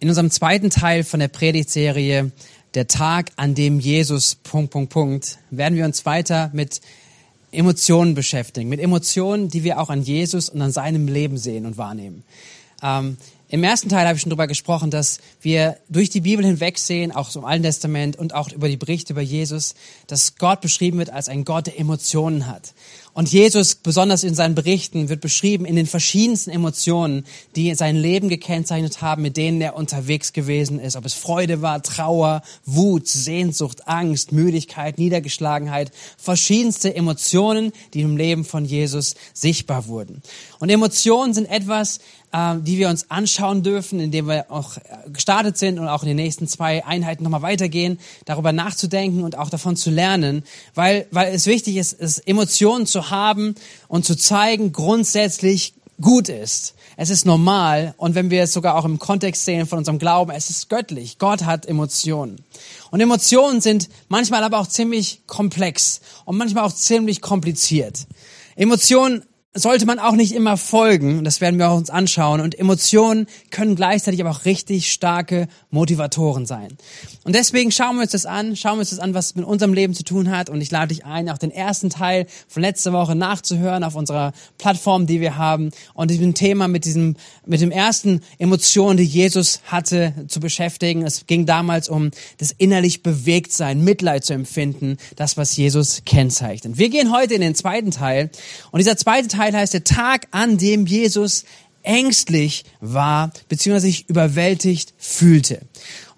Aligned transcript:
In 0.00 0.08
unserem 0.08 0.30
zweiten 0.30 0.70
Teil 0.70 1.02
von 1.02 1.18
der 1.18 1.26
Predigtserie 1.26 2.30
Der 2.74 2.86
Tag, 2.86 3.32
an 3.34 3.56
dem 3.56 3.80
Jesus 3.80 4.36
Punkt, 4.36 4.70
Punkt, 4.70 4.90
Punkt, 4.90 5.38
werden 5.50 5.76
wir 5.76 5.84
uns 5.84 6.06
weiter 6.06 6.50
mit 6.52 6.80
Emotionen 7.50 8.14
beschäftigen. 8.14 8.68
Mit 8.68 8.78
Emotionen, 8.78 9.48
die 9.48 9.64
wir 9.64 9.80
auch 9.80 9.90
an 9.90 10.02
Jesus 10.02 10.50
und 10.50 10.62
an 10.62 10.70
seinem 10.70 11.08
Leben 11.08 11.36
sehen 11.36 11.66
und 11.66 11.78
wahrnehmen. 11.78 12.22
Ähm, 12.80 13.16
Im 13.48 13.64
ersten 13.64 13.88
Teil 13.88 14.06
habe 14.06 14.14
ich 14.14 14.22
schon 14.22 14.30
darüber 14.30 14.46
gesprochen, 14.46 14.92
dass 14.92 15.18
wir 15.40 15.78
durch 15.88 16.10
die 16.10 16.20
Bibel 16.20 16.44
hinweg 16.44 16.78
sehen, 16.78 17.10
auch 17.10 17.34
im 17.34 17.44
Alten 17.44 17.64
Testament 17.64 18.14
und 18.16 18.34
auch 18.34 18.52
über 18.52 18.68
die 18.68 18.76
Berichte 18.76 19.14
über 19.14 19.22
Jesus, 19.22 19.74
dass 20.06 20.36
Gott 20.36 20.60
beschrieben 20.60 20.98
wird 20.98 21.10
als 21.10 21.28
ein 21.28 21.44
Gott, 21.44 21.66
der 21.66 21.80
Emotionen 21.80 22.46
hat. 22.46 22.72
Und 23.18 23.32
Jesus, 23.32 23.74
besonders 23.74 24.22
in 24.22 24.36
seinen 24.36 24.54
Berichten, 24.54 25.08
wird 25.08 25.20
beschrieben 25.20 25.64
in 25.64 25.74
den 25.74 25.86
verschiedensten 25.86 26.52
Emotionen, 26.52 27.24
die 27.56 27.74
sein 27.74 27.96
Leben 27.96 28.28
gekennzeichnet 28.28 29.02
haben, 29.02 29.22
mit 29.22 29.36
denen 29.36 29.60
er 29.60 29.74
unterwegs 29.74 30.32
gewesen 30.32 30.78
ist. 30.78 30.94
Ob 30.94 31.04
es 31.04 31.14
Freude 31.14 31.60
war, 31.60 31.82
Trauer, 31.82 32.42
Wut, 32.64 33.08
Sehnsucht, 33.08 33.88
Angst, 33.88 34.30
Müdigkeit, 34.30 34.98
Niedergeschlagenheit. 34.98 35.90
Verschiedenste 36.16 36.94
Emotionen, 36.94 37.72
die 37.92 38.02
im 38.02 38.16
Leben 38.16 38.44
von 38.44 38.64
Jesus 38.64 39.16
sichtbar 39.34 39.88
wurden. 39.88 40.22
Und 40.60 40.70
Emotionen 40.70 41.34
sind 41.34 41.50
etwas, 41.50 41.98
äh, 42.32 42.56
die 42.60 42.78
wir 42.78 42.88
uns 42.88 43.10
anschauen 43.10 43.62
dürfen, 43.62 44.00
indem 44.00 44.28
wir 44.28 44.50
auch 44.50 44.76
äh, 44.76 45.10
gestartet 45.10 45.56
sind 45.56 45.78
und 45.78 45.88
auch 45.88 46.02
in 46.02 46.08
den 46.08 46.16
nächsten 46.16 46.46
zwei 46.46 46.84
Einheiten 46.84 47.24
nochmal 47.24 47.42
weitergehen, 47.42 47.98
darüber 48.26 48.52
nachzudenken 48.52 49.24
und 49.24 49.36
auch 49.36 49.50
davon 49.50 49.76
zu 49.76 49.90
lernen, 49.90 50.44
weil, 50.74 51.06
weil 51.10 51.34
es 51.34 51.46
wichtig 51.46 51.76
ist, 51.76 51.98
es 51.98 52.18
Emotionen 52.18 52.86
zu 52.86 53.07
haben 53.10 53.54
und 53.88 54.04
zu 54.04 54.16
zeigen, 54.16 54.72
grundsätzlich 54.72 55.74
gut 56.00 56.28
ist. 56.28 56.74
Es 56.96 57.10
ist 57.10 57.26
normal 57.26 57.94
und 57.96 58.14
wenn 58.14 58.30
wir 58.30 58.42
es 58.42 58.52
sogar 58.52 58.76
auch 58.76 58.84
im 58.84 58.98
Kontext 58.98 59.44
sehen 59.44 59.66
von 59.66 59.78
unserem 59.78 59.98
Glauben, 59.98 60.32
es 60.32 60.50
ist 60.50 60.68
göttlich. 60.68 61.18
Gott 61.18 61.44
hat 61.44 61.66
Emotionen. 61.66 62.42
Und 62.90 63.00
Emotionen 63.00 63.60
sind 63.60 63.88
manchmal 64.08 64.42
aber 64.42 64.58
auch 64.58 64.66
ziemlich 64.66 65.22
komplex 65.26 66.00
und 66.24 66.36
manchmal 66.36 66.64
auch 66.64 66.72
ziemlich 66.72 67.20
kompliziert. 67.20 68.06
Emotionen 68.56 69.22
sollte 69.54 69.86
man 69.86 69.98
auch 69.98 70.12
nicht 70.12 70.32
immer 70.32 70.56
folgen. 70.56 71.24
Das 71.24 71.40
werden 71.40 71.58
wir 71.58 71.70
auch 71.70 71.76
uns 71.76 71.88
anschauen. 71.90 72.40
Und 72.40 72.58
Emotionen 72.58 73.26
können 73.50 73.76
gleichzeitig 73.76 74.20
aber 74.20 74.30
auch 74.30 74.44
richtig 74.44 74.92
starke 74.92 75.48
Motivatoren 75.70 76.44
sein. 76.44 76.76
Und 77.24 77.34
deswegen 77.34 77.72
schauen 77.72 77.96
wir 77.96 78.02
uns 78.02 78.12
das 78.12 78.26
an, 78.26 78.56
schauen 78.56 78.74
wir 78.76 78.80
uns 78.80 78.90
das 78.90 78.98
an, 78.98 79.14
was 79.14 79.26
es 79.26 79.34
mit 79.36 79.46
unserem 79.46 79.72
Leben 79.72 79.94
zu 79.94 80.04
tun 80.04 80.30
hat. 80.30 80.50
Und 80.50 80.60
ich 80.60 80.70
lade 80.70 80.94
dich 80.94 81.06
ein, 81.06 81.30
auch 81.30 81.38
den 81.38 81.50
ersten 81.50 81.88
Teil 81.88 82.26
von 82.46 82.62
letzter 82.62 82.92
Woche 82.92 83.14
nachzuhören 83.14 83.84
auf 83.84 83.94
unserer 83.94 84.32
Plattform, 84.58 85.06
die 85.06 85.20
wir 85.20 85.36
haben. 85.38 85.70
Und 85.94 86.10
diesem 86.10 86.34
Thema 86.34 86.68
mit 86.68 86.84
diesem, 86.84 87.16
mit 87.46 87.62
dem 87.62 87.70
ersten 87.70 88.20
Emotion, 88.38 88.98
die 88.98 89.04
Jesus 89.04 89.60
hatte, 89.64 90.12
zu 90.28 90.40
beschäftigen. 90.40 91.04
Es 91.04 91.26
ging 91.26 91.46
damals 91.46 91.88
um 91.88 92.10
das 92.36 92.52
innerlich 92.52 93.02
bewegt 93.02 93.52
sein, 93.52 93.82
Mitleid 93.82 94.24
zu 94.24 94.34
empfinden, 94.34 94.98
das, 95.16 95.38
was 95.38 95.56
Jesus 95.56 96.02
kennzeichnet. 96.04 96.76
Wir 96.76 96.90
gehen 96.90 97.12
heute 97.12 97.34
in 97.34 97.40
den 97.40 97.54
zweiten 97.54 97.90
Teil. 97.90 98.30
Und 98.70 98.78
dieser 98.78 98.96
zweite 98.96 99.28
Teil 99.28 99.37
heißt 99.38 99.74
der 99.74 99.84
Tag, 99.84 100.26
an 100.30 100.58
dem 100.58 100.86
Jesus 100.86 101.44
ängstlich 101.82 102.64
war, 102.80 103.32
beziehungsweise 103.48 103.86
sich 103.86 104.08
überwältigt 104.08 104.92
fühlte. 104.98 105.60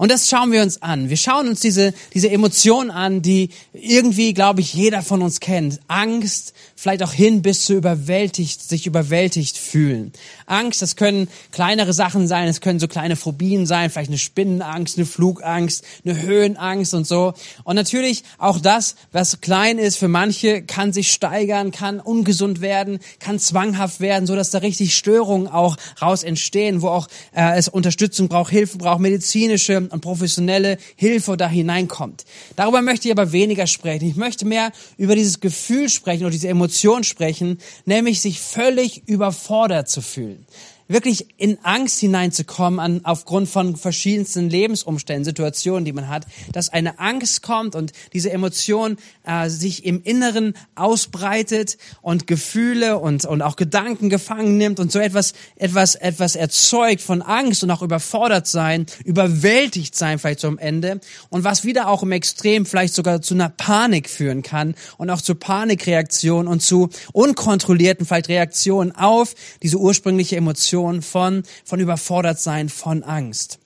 Und 0.00 0.10
das 0.10 0.30
schauen 0.30 0.50
wir 0.50 0.62
uns 0.62 0.80
an. 0.80 1.10
Wir 1.10 1.18
schauen 1.18 1.46
uns 1.46 1.60
diese, 1.60 1.92
diese 2.14 2.30
Emotionen 2.30 2.90
an, 2.90 3.20
die 3.20 3.50
irgendwie, 3.74 4.32
glaube 4.32 4.62
ich, 4.62 4.72
jeder 4.72 5.02
von 5.02 5.20
uns 5.20 5.40
kennt. 5.40 5.78
Angst, 5.88 6.54
vielleicht 6.74 7.02
auch 7.02 7.12
hin 7.12 7.42
bis 7.42 7.66
zu 7.66 7.74
überwältigt, 7.74 8.66
sich 8.66 8.86
überwältigt 8.86 9.58
fühlen. 9.58 10.12
Angst, 10.46 10.80
das 10.80 10.96
können 10.96 11.28
kleinere 11.52 11.92
Sachen 11.92 12.26
sein, 12.26 12.48
es 12.48 12.62
können 12.62 12.80
so 12.80 12.88
kleine 12.88 13.14
Phobien 13.14 13.66
sein, 13.66 13.90
vielleicht 13.90 14.08
eine 14.08 14.16
Spinnenangst, 14.16 14.96
eine 14.96 15.04
Flugangst, 15.04 15.84
eine 16.06 16.22
Höhenangst 16.22 16.94
und 16.94 17.06
so. 17.06 17.34
Und 17.64 17.76
natürlich 17.76 18.24
auch 18.38 18.58
das, 18.58 18.96
was 19.12 19.42
klein 19.42 19.76
ist 19.76 19.98
für 19.98 20.08
manche, 20.08 20.62
kann 20.62 20.94
sich 20.94 21.12
steigern, 21.12 21.72
kann 21.72 22.00
ungesund 22.00 22.62
werden, 22.62 23.00
kann 23.18 23.38
zwanghaft 23.38 24.00
werden, 24.00 24.26
so 24.26 24.34
dass 24.34 24.48
da 24.48 24.58
richtig 24.58 24.94
Störungen 24.94 25.46
auch 25.46 25.76
raus 26.00 26.22
entstehen, 26.22 26.80
wo 26.80 26.88
auch 26.88 27.06
äh, 27.36 27.58
es 27.58 27.68
Unterstützung 27.68 28.28
braucht, 28.28 28.50
Hilfe 28.50 28.78
braucht, 28.78 29.00
medizinische 29.00 29.89
und 29.92 30.00
professionelle 30.00 30.78
Hilfe 30.96 31.36
da 31.36 31.48
hineinkommt. 31.48 32.24
Darüber 32.56 32.82
möchte 32.82 33.08
ich 33.08 33.12
aber 33.12 33.32
weniger 33.32 33.66
sprechen. 33.66 34.08
Ich 34.08 34.16
möchte 34.16 34.46
mehr 34.46 34.72
über 34.96 35.14
dieses 35.14 35.40
Gefühl 35.40 35.88
sprechen 35.88 36.24
oder 36.24 36.32
diese 36.32 36.48
Emotion 36.48 37.04
sprechen, 37.04 37.58
nämlich 37.84 38.20
sich 38.20 38.40
völlig 38.40 39.02
überfordert 39.06 39.88
zu 39.88 40.02
fühlen 40.02 40.46
wirklich 40.90 41.26
in 41.38 41.58
Angst 41.62 42.00
hineinzukommen 42.00 42.80
an, 42.80 43.00
aufgrund 43.04 43.48
von 43.48 43.76
verschiedensten 43.76 44.50
Lebensumständen, 44.50 45.24
Situationen, 45.24 45.84
die 45.84 45.92
man 45.92 46.08
hat, 46.08 46.26
dass 46.52 46.68
eine 46.68 46.98
Angst 46.98 47.42
kommt 47.42 47.76
und 47.76 47.92
diese 48.12 48.32
Emotion 48.32 48.96
äh, 49.24 49.48
sich 49.48 49.84
im 49.84 50.02
Inneren 50.02 50.54
ausbreitet 50.74 51.78
und 52.02 52.26
Gefühle 52.26 52.98
und, 52.98 53.24
und 53.24 53.42
auch 53.42 53.56
Gedanken 53.56 54.10
gefangen 54.10 54.58
nimmt 54.58 54.80
und 54.80 54.90
so 54.90 54.98
etwas, 54.98 55.32
etwas, 55.56 55.94
etwas 55.94 56.34
erzeugt 56.34 57.02
von 57.02 57.22
Angst 57.22 57.62
und 57.62 57.70
auch 57.70 57.82
überfordert 57.82 58.48
sein, 58.48 58.86
überwältigt 59.04 59.94
sein 59.94 60.18
vielleicht 60.18 60.44
am 60.44 60.58
Ende 60.58 61.00
und 61.28 61.44
was 61.44 61.64
wieder 61.64 61.88
auch 61.88 62.02
im 62.02 62.12
Extrem 62.12 62.66
vielleicht 62.66 62.94
sogar 62.94 63.22
zu 63.22 63.34
einer 63.34 63.48
Panik 63.48 64.10
führen 64.10 64.42
kann 64.42 64.74
und 64.98 65.10
auch 65.10 65.20
zu 65.20 65.36
Panikreaktionen 65.36 66.48
und 66.48 66.60
zu 66.60 66.90
unkontrollierten 67.12 68.06
vielleicht 68.06 68.28
Reaktionen 68.28 68.92
auf 68.92 69.34
diese 69.62 69.76
ursprüngliche 69.76 70.36
Emotion 70.36 70.79
Situation 70.80 71.02
von, 71.02 71.42
von 71.64 71.80
überfordert 71.80 72.40
sein, 72.40 72.68
von 72.68 73.02
Angst. 73.02 73.58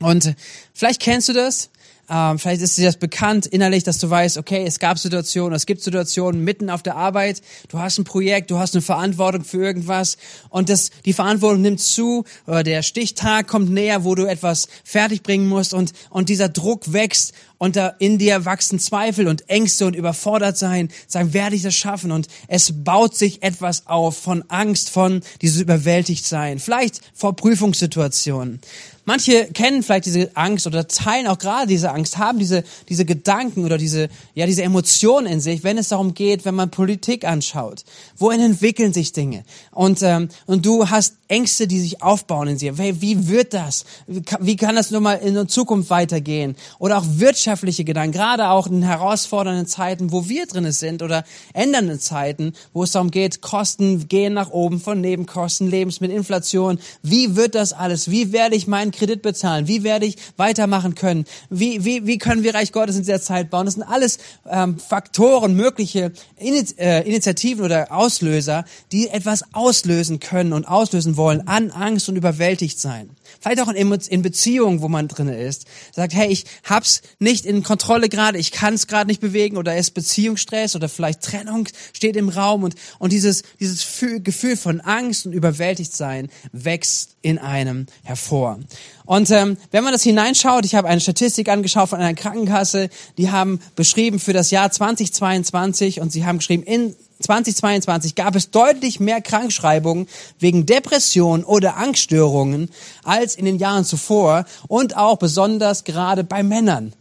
Und 0.00 0.34
vielleicht 0.74 1.00
kennst 1.00 1.28
du 1.28 1.32
das. 1.32 1.70
Ähm, 2.10 2.38
vielleicht 2.38 2.62
ist 2.62 2.78
dir 2.78 2.86
das 2.86 2.96
bekannt 2.96 3.46
innerlich, 3.46 3.84
dass 3.84 3.98
du 3.98 4.08
weißt, 4.08 4.38
okay, 4.38 4.64
es 4.66 4.78
gab 4.78 4.98
Situationen, 4.98 5.54
es 5.54 5.66
gibt 5.66 5.82
Situationen 5.82 6.42
mitten 6.42 6.70
auf 6.70 6.82
der 6.82 6.96
Arbeit, 6.96 7.42
du 7.68 7.78
hast 7.78 7.98
ein 7.98 8.04
Projekt, 8.04 8.50
du 8.50 8.58
hast 8.58 8.74
eine 8.74 8.82
Verantwortung 8.82 9.44
für 9.44 9.62
irgendwas 9.62 10.16
und 10.48 10.68
das, 10.68 10.90
die 11.04 11.12
Verantwortung 11.12 11.62
nimmt 11.62 11.80
zu, 11.80 12.24
oder 12.46 12.62
der 12.62 12.82
Stichtag 12.82 13.46
kommt 13.46 13.70
näher, 13.70 14.04
wo 14.04 14.14
du 14.14 14.24
etwas 14.24 14.68
fertigbringen 14.84 15.48
musst 15.48 15.74
und, 15.74 15.92
und 16.10 16.28
dieser 16.28 16.48
Druck 16.48 16.92
wächst 16.92 17.34
und 17.58 17.76
da 17.76 17.88
in 17.98 18.18
dir 18.18 18.44
wachsen 18.44 18.78
Zweifel 18.78 19.28
und 19.28 19.48
Ängste 19.50 19.86
und 19.86 19.94
überfordert 19.94 20.56
sein, 20.56 20.88
sagen, 21.06 21.34
werde 21.34 21.56
ich 21.56 21.62
das 21.62 21.74
schaffen? 21.74 22.12
Und 22.12 22.28
es 22.46 22.84
baut 22.84 23.16
sich 23.16 23.42
etwas 23.42 23.86
auf 23.86 24.16
von 24.16 24.44
Angst, 24.48 24.90
von 24.90 25.22
dieses 25.42 25.60
überwältigt 25.60 26.24
sein, 26.24 26.60
vielleicht 26.60 27.00
vor 27.14 27.36
Prüfungssituationen. 27.36 28.60
Manche 29.08 29.46
kennen 29.46 29.82
vielleicht 29.82 30.04
diese 30.04 30.36
Angst 30.36 30.66
oder 30.66 30.86
teilen 30.86 31.28
auch 31.28 31.38
gerade 31.38 31.66
diese 31.66 31.92
Angst, 31.92 32.18
haben 32.18 32.38
diese, 32.38 32.62
diese 32.90 33.06
Gedanken 33.06 33.64
oder 33.64 33.78
diese, 33.78 34.10
ja, 34.34 34.44
diese 34.44 34.62
Emotionen 34.62 35.26
in 35.26 35.40
sich, 35.40 35.64
wenn 35.64 35.78
es 35.78 35.88
darum 35.88 36.12
geht, 36.12 36.44
wenn 36.44 36.54
man 36.54 36.70
Politik 36.70 37.24
anschaut. 37.24 37.84
Wohin 38.18 38.42
entwickeln 38.42 38.92
sich 38.92 39.14
Dinge? 39.14 39.44
Und, 39.70 40.02
ähm, 40.02 40.28
und 40.44 40.66
du 40.66 40.90
hast 40.90 41.14
Ängste, 41.28 41.66
die 41.66 41.80
sich 41.80 42.02
aufbauen 42.02 42.48
in 42.48 42.58
dir. 42.58 42.76
Wie, 42.78 43.00
wie 43.00 43.28
wird 43.28 43.54
das? 43.54 43.84
Wie 44.06 44.56
kann, 44.56 44.76
das 44.76 44.90
nur 44.90 45.00
mal 45.00 45.14
in 45.14 45.34
der 45.34 45.48
Zukunft 45.48 45.90
weitergehen? 45.90 46.56
Oder 46.78 46.98
auch 46.98 47.04
wirtschaftliche 47.06 47.84
Gedanken, 47.84 48.12
gerade 48.12 48.48
auch 48.48 48.66
in 48.66 48.82
herausfordernden 48.82 49.66
Zeiten, 49.66 50.10
wo 50.10 50.28
wir 50.28 50.46
drin 50.46 50.70
sind 50.72 51.02
oder 51.02 51.24
ändernden 51.52 52.00
Zeiten, 52.00 52.52
wo 52.72 52.82
es 52.82 52.92
darum 52.92 53.10
geht, 53.10 53.40
Kosten 53.40 54.08
gehen 54.08 54.34
nach 54.34 54.50
oben 54.50 54.80
von 54.80 55.00
Nebenkosten, 55.00 55.70
Lebensmittelinflation. 55.70 56.78
Wie 57.02 57.36
wird 57.36 57.54
das 57.54 57.72
alles? 57.72 58.10
Wie 58.10 58.32
werde 58.32 58.56
ich 58.56 58.66
meinen 58.66 58.90
Kredit 58.98 59.22
bezahlen? 59.22 59.68
Wie 59.68 59.82
werde 59.84 60.06
ich 60.06 60.16
weitermachen 60.36 60.94
können? 60.94 61.24
Wie, 61.50 61.84
wie, 61.84 62.06
wie 62.06 62.18
können 62.18 62.42
wir 62.42 62.54
Reich 62.54 62.72
Gottes 62.72 62.96
in 62.96 63.02
dieser 63.02 63.20
Zeit 63.20 63.50
bauen? 63.50 63.66
Das 63.66 63.74
sind 63.74 63.84
alles 63.84 64.18
ähm, 64.48 64.78
Faktoren, 64.78 65.54
mögliche 65.54 66.12
Ini 66.38 66.64
äh, 66.78 67.06
Initiativen 67.06 67.64
oder 67.64 67.92
Auslöser, 67.92 68.64
die 68.92 69.08
etwas 69.08 69.54
auslösen 69.54 70.20
können 70.20 70.52
und 70.52 70.66
auslösen 70.66 71.16
wollen 71.16 71.46
an 71.46 71.70
Angst 71.70 72.08
und 72.08 72.16
überwältigt 72.16 72.78
sein. 72.78 73.10
Vielleicht 73.40 73.60
auch 73.60 73.68
in, 73.68 73.92
in 73.92 74.22
Beziehungen, 74.22 74.82
wo 74.82 74.88
man 74.88 75.08
drin 75.08 75.28
ist. 75.28 75.66
Sagt, 75.92 76.14
hey, 76.14 76.28
ich 76.28 76.44
hab's 76.64 77.02
nicht 77.18 77.46
in 77.46 77.62
Kontrolle 77.62 78.08
gerade, 78.08 78.38
ich 78.38 78.52
kann 78.52 78.74
es 78.74 78.86
gerade 78.86 79.08
nicht 79.08 79.20
bewegen 79.20 79.56
oder 79.56 79.76
ist 79.76 79.92
Beziehungsstress 79.92 80.74
oder 80.74 80.88
vielleicht 80.88 81.22
Trennung 81.22 81.68
steht 81.92 82.16
im 82.16 82.28
Raum 82.28 82.64
und, 82.64 82.74
und 82.98 83.12
dieses, 83.12 83.42
dieses 83.60 83.86
Gefühl 84.22 84.56
von 84.56 84.80
Angst 84.80 85.26
und 85.26 85.32
überwältigt 85.32 85.94
sein 85.94 86.28
wächst 86.52 87.16
in 87.22 87.38
einem 87.38 87.86
hervor. 88.02 88.58
Und 89.04 89.30
ähm, 89.30 89.56
wenn 89.70 89.84
man 89.84 89.92
das 89.92 90.02
hineinschaut, 90.02 90.64
ich 90.64 90.74
habe 90.74 90.88
eine 90.88 91.00
Statistik 91.00 91.48
angeschaut 91.48 91.88
von 91.88 91.98
einer 91.98 92.14
Krankenkasse, 92.14 92.90
die 93.16 93.30
haben 93.30 93.60
beschrieben 93.74 94.18
für 94.18 94.32
das 94.32 94.50
Jahr 94.50 94.70
2022 94.70 96.00
und 96.00 96.12
sie 96.12 96.26
haben 96.26 96.38
geschrieben, 96.38 96.62
in 96.62 96.94
2022 97.20 98.14
gab 98.14 98.36
es 98.36 98.50
deutlich 98.50 99.00
mehr 99.00 99.20
Krankschreibungen 99.20 100.08
wegen 100.38 100.66
Depression 100.66 101.44
oder 101.44 101.76
Angststörungen 101.76 102.70
als 103.02 103.34
in 103.34 103.44
den 103.44 103.58
Jahren 103.58 103.84
zuvor 103.84 104.44
und 104.68 104.96
auch 104.96 105.18
besonders 105.18 105.84
gerade 105.84 106.22
bei 106.22 106.42
Männern. 106.42 106.92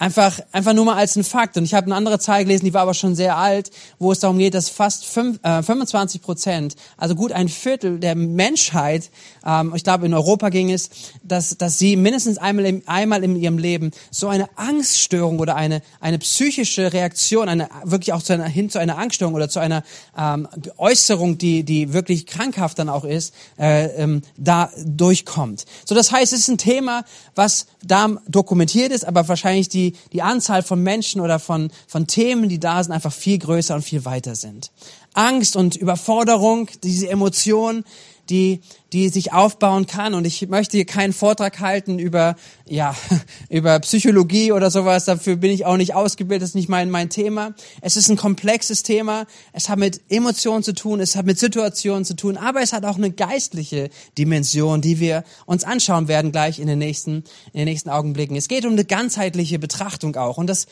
Einfach, 0.00 0.40
einfach 0.50 0.72
nur 0.72 0.86
mal 0.86 0.96
als 0.96 1.14
ein 1.16 1.24
Fakt. 1.24 1.58
Und 1.58 1.64
ich 1.64 1.74
habe 1.74 1.84
eine 1.84 1.94
andere 1.94 2.18
Zahl 2.18 2.42
gelesen, 2.44 2.64
die 2.64 2.72
war 2.72 2.80
aber 2.80 2.94
schon 2.94 3.14
sehr 3.14 3.36
alt, 3.36 3.70
wo 3.98 4.10
es 4.10 4.20
darum 4.20 4.38
geht, 4.38 4.54
dass 4.54 4.70
fast 4.70 5.04
fünf, 5.04 5.38
äh, 5.44 5.62
25 5.62 6.22
Prozent, 6.22 6.74
also 6.96 7.14
gut 7.14 7.32
ein 7.32 7.50
Viertel 7.50 8.00
der 8.00 8.14
Menschheit, 8.14 9.10
ähm, 9.44 9.74
ich 9.76 9.84
glaube 9.84 10.06
in 10.06 10.14
Europa 10.14 10.48
ging 10.48 10.72
es, 10.72 10.88
dass, 11.22 11.58
dass 11.58 11.78
sie 11.78 11.96
mindestens 11.96 12.38
einmal, 12.38 12.64
im, 12.64 12.82
einmal 12.86 13.22
in 13.22 13.36
ihrem 13.36 13.58
Leben 13.58 13.90
so 14.10 14.28
eine 14.28 14.48
Angststörung 14.56 15.38
oder 15.38 15.54
eine, 15.54 15.82
eine 16.00 16.18
psychische 16.18 16.94
Reaktion, 16.94 17.50
eine, 17.50 17.68
wirklich 17.84 18.14
auch 18.14 18.22
zu 18.22 18.32
einer, 18.32 18.46
hin 18.46 18.70
zu 18.70 18.78
einer 18.78 18.96
Angststörung 18.96 19.34
oder 19.34 19.50
zu 19.50 19.60
einer 19.60 19.82
ähm, 20.16 20.48
Äußerung, 20.78 21.36
die, 21.36 21.62
die 21.62 21.92
wirklich 21.92 22.24
krankhaft 22.24 22.78
dann 22.78 22.88
auch 22.88 23.04
ist, 23.04 23.34
äh, 23.58 23.84
ähm, 24.02 24.22
da 24.38 24.70
durchkommt. 24.82 25.66
So, 25.84 25.94
das 25.94 26.10
heißt, 26.10 26.32
es 26.32 26.40
ist 26.40 26.48
ein 26.48 26.56
Thema, 26.56 27.04
was 27.34 27.66
da 27.84 28.08
dokumentiert 28.26 28.92
ist, 28.92 29.04
aber 29.04 29.28
wahrscheinlich 29.28 29.68
die 29.68 29.89
die, 30.12 30.22
Anzahl 30.22 30.62
von 30.62 30.82
Menschen 30.82 31.20
oder 31.20 31.38
von, 31.38 31.70
von 31.86 32.06
Themen, 32.06 32.48
die 32.48 32.60
da 32.60 32.82
sind, 32.82 32.92
einfach 32.92 33.12
viel 33.12 33.38
größer 33.38 33.74
und 33.74 33.82
viel 33.82 34.04
weiter 34.04 34.34
sind. 34.34 34.70
Angst 35.14 35.56
und 35.56 35.76
Überforderung, 35.76 36.68
diese 36.82 37.08
Emotionen, 37.08 37.84
die, 38.30 38.60
die 38.92 39.08
sich 39.08 39.32
aufbauen 39.32 39.86
kann. 39.86 40.14
Und 40.14 40.24
ich 40.24 40.48
möchte 40.48 40.76
hier 40.76 40.86
keinen 40.86 41.12
Vortrag 41.12 41.60
halten 41.60 41.98
über, 41.98 42.36
ja, 42.66 42.94
über 43.48 43.78
Psychologie 43.80 44.52
oder 44.52 44.70
sowas. 44.70 45.04
Dafür 45.04 45.36
bin 45.36 45.50
ich 45.50 45.66
auch 45.66 45.76
nicht 45.76 45.94
ausgebildet. 45.94 46.42
Das 46.42 46.50
ist 46.50 46.54
nicht 46.54 46.68
mein, 46.68 46.90
mein 46.90 47.10
Thema. 47.10 47.54
Es 47.80 47.96
ist 47.96 48.08
ein 48.08 48.16
komplexes 48.16 48.82
Thema. 48.82 49.26
Es 49.52 49.68
hat 49.68 49.78
mit 49.78 50.00
Emotionen 50.08 50.62
zu 50.62 50.72
tun. 50.72 51.00
Es 51.00 51.16
hat 51.16 51.26
mit 51.26 51.38
Situationen 51.38 52.04
zu 52.04 52.14
tun. 52.14 52.36
Aber 52.36 52.62
es 52.62 52.72
hat 52.72 52.84
auch 52.84 52.96
eine 52.96 53.10
geistliche 53.10 53.90
Dimension, 54.16 54.80
die 54.80 55.00
wir 55.00 55.24
uns 55.46 55.64
anschauen 55.64 56.08
werden 56.08 56.32
gleich 56.32 56.58
in 56.58 56.66
den 56.66 56.78
nächsten, 56.78 57.24
in 57.52 57.58
den 57.58 57.66
nächsten 57.66 57.90
Augenblicken. 57.90 58.36
Es 58.36 58.48
geht 58.48 58.64
um 58.64 58.72
eine 58.72 58.84
ganzheitliche 58.84 59.58
Betrachtung 59.58 60.16
auch. 60.16 60.38
Und 60.38 60.46
das 60.46 60.66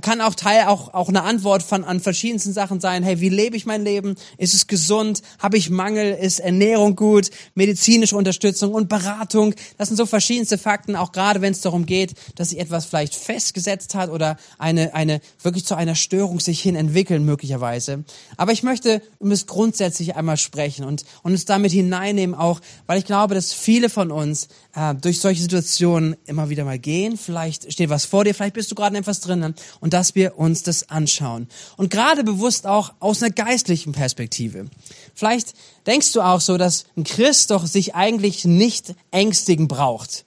kann 0.00 0.20
auch 0.20 0.34
Teil 0.34 0.64
auch, 0.66 0.94
auch 0.94 1.08
eine 1.08 1.22
Antwort 1.22 1.62
von 1.62 1.84
an 1.84 2.00
verschiedensten 2.00 2.52
Sachen 2.52 2.80
sein. 2.80 3.02
Hey, 3.02 3.20
wie 3.20 3.28
lebe 3.28 3.56
ich 3.56 3.66
mein 3.66 3.84
Leben? 3.84 4.14
Ist 4.38 4.54
es 4.54 4.66
gesund? 4.66 5.22
Habe 5.38 5.58
ich 5.58 5.68
Mangel? 5.68 6.14
Ist 6.14 6.40
Ernährung 6.40 6.96
gut? 6.96 7.30
Medizinische 7.54 8.16
Unterstützung 8.16 8.72
und 8.72 8.88
Beratung. 8.88 9.54
Das 9.76 9.88
sind 9.88 9.96
so 9.96 10.06
verschiedenste 10.06 10.56
Fakten, 10.56 10.96
auch 10.96 11.12
gerade 11.12 11.42
wenn 11.42 11.52
es 11.52 11.60
darum 11.60 11.84
geht, 11.84 12.14
dass 12.36 12.50
sich 12.50 12.58
etwas 12.58 12.86
vielleicht 12.86 13.14
festgesetzt 13.14 13.94
hat 13.94 14.10
oder 14.10 14.36
eine, 14.58 14.94
eine 14.94 15.20
wirklich 15.42 15.66
zu 15.66 15.74
einer 15.74 15.94
Störung 15.94 16.40
sich 16.40 16.60
hin 16.60 16.74
entwickeln 16.74 17.24
möglicherweise. 17.24 18.04
Aber 18.36 18.52
ich 18.52 18.62
möchte 18.62 19.02
um 19.18 19.30
es 19.30 19.46
grundsätzlich 19.46 20.16
einmal 20.16 20.36
sprechen 20.36 20.84
und, 20.84 21.04
und 21.22 21.32
uns 21.32 21.44
damit 21.44 21.72
hineinnehmen 21.72 22.34
auch, 22.34 22.60
weil 22.86 22.98
ich 22.98 23.04
glaube, 23.04 23.34
dass 23.34 23.52
viele 23.52 23.90
von 23.90 24.10
uns 24.10 24.48
äh, 24.74 24.94
durch 24.94 25.20
solche 25.20 25.42
Situationen 25.42 26.16
immer 26.24 26.48
wieder 26.48 26.64
mal 26.64 26.78
gehen. 26.78 27.18
Vielleicht 27.18 27.72
steht 27.72 27.90
was 27.90 28.06
vor 28.06 28.24
dir, 28.24 28.34
vielleicht 28.34 28.54
bist 28.54 28.70
du 28.70 28.74
gerade 28.74 28.96
in 28.96 29.02
etwas 29.02 29.20
drinnen 29.20 29.54
und 29.82 29.92
dass 29.92 30.14
wir 30.14 30.38
uns 30.38 30.62
das 30.62 30.88
anschauen. 30.88 31.48
Und 31.76 31.90
gerade 31.90 32.24
bewusst 32.24 32.66
auch 32.66 32.94
aus 33.00 33.22
einer 33.22 33.32
geistlichen 33.32 33.92
Perspektive. 33.92 34.66
Vielleicht 35.14 35.54
denkst 35.86 36.12
du 36.12 36.22
auch 36.22 36.40
so, 36.40 36.56
dass 36.56 36.86
ein 36.96 37.04
Christ 37.04 37.50
doch 37.50 37.66
sich 37.66 37.94
eigentlich 37.94 38.44
nicht 38.44 38.94
ängstigen 39.10 39.66
braucht 39.68 40.24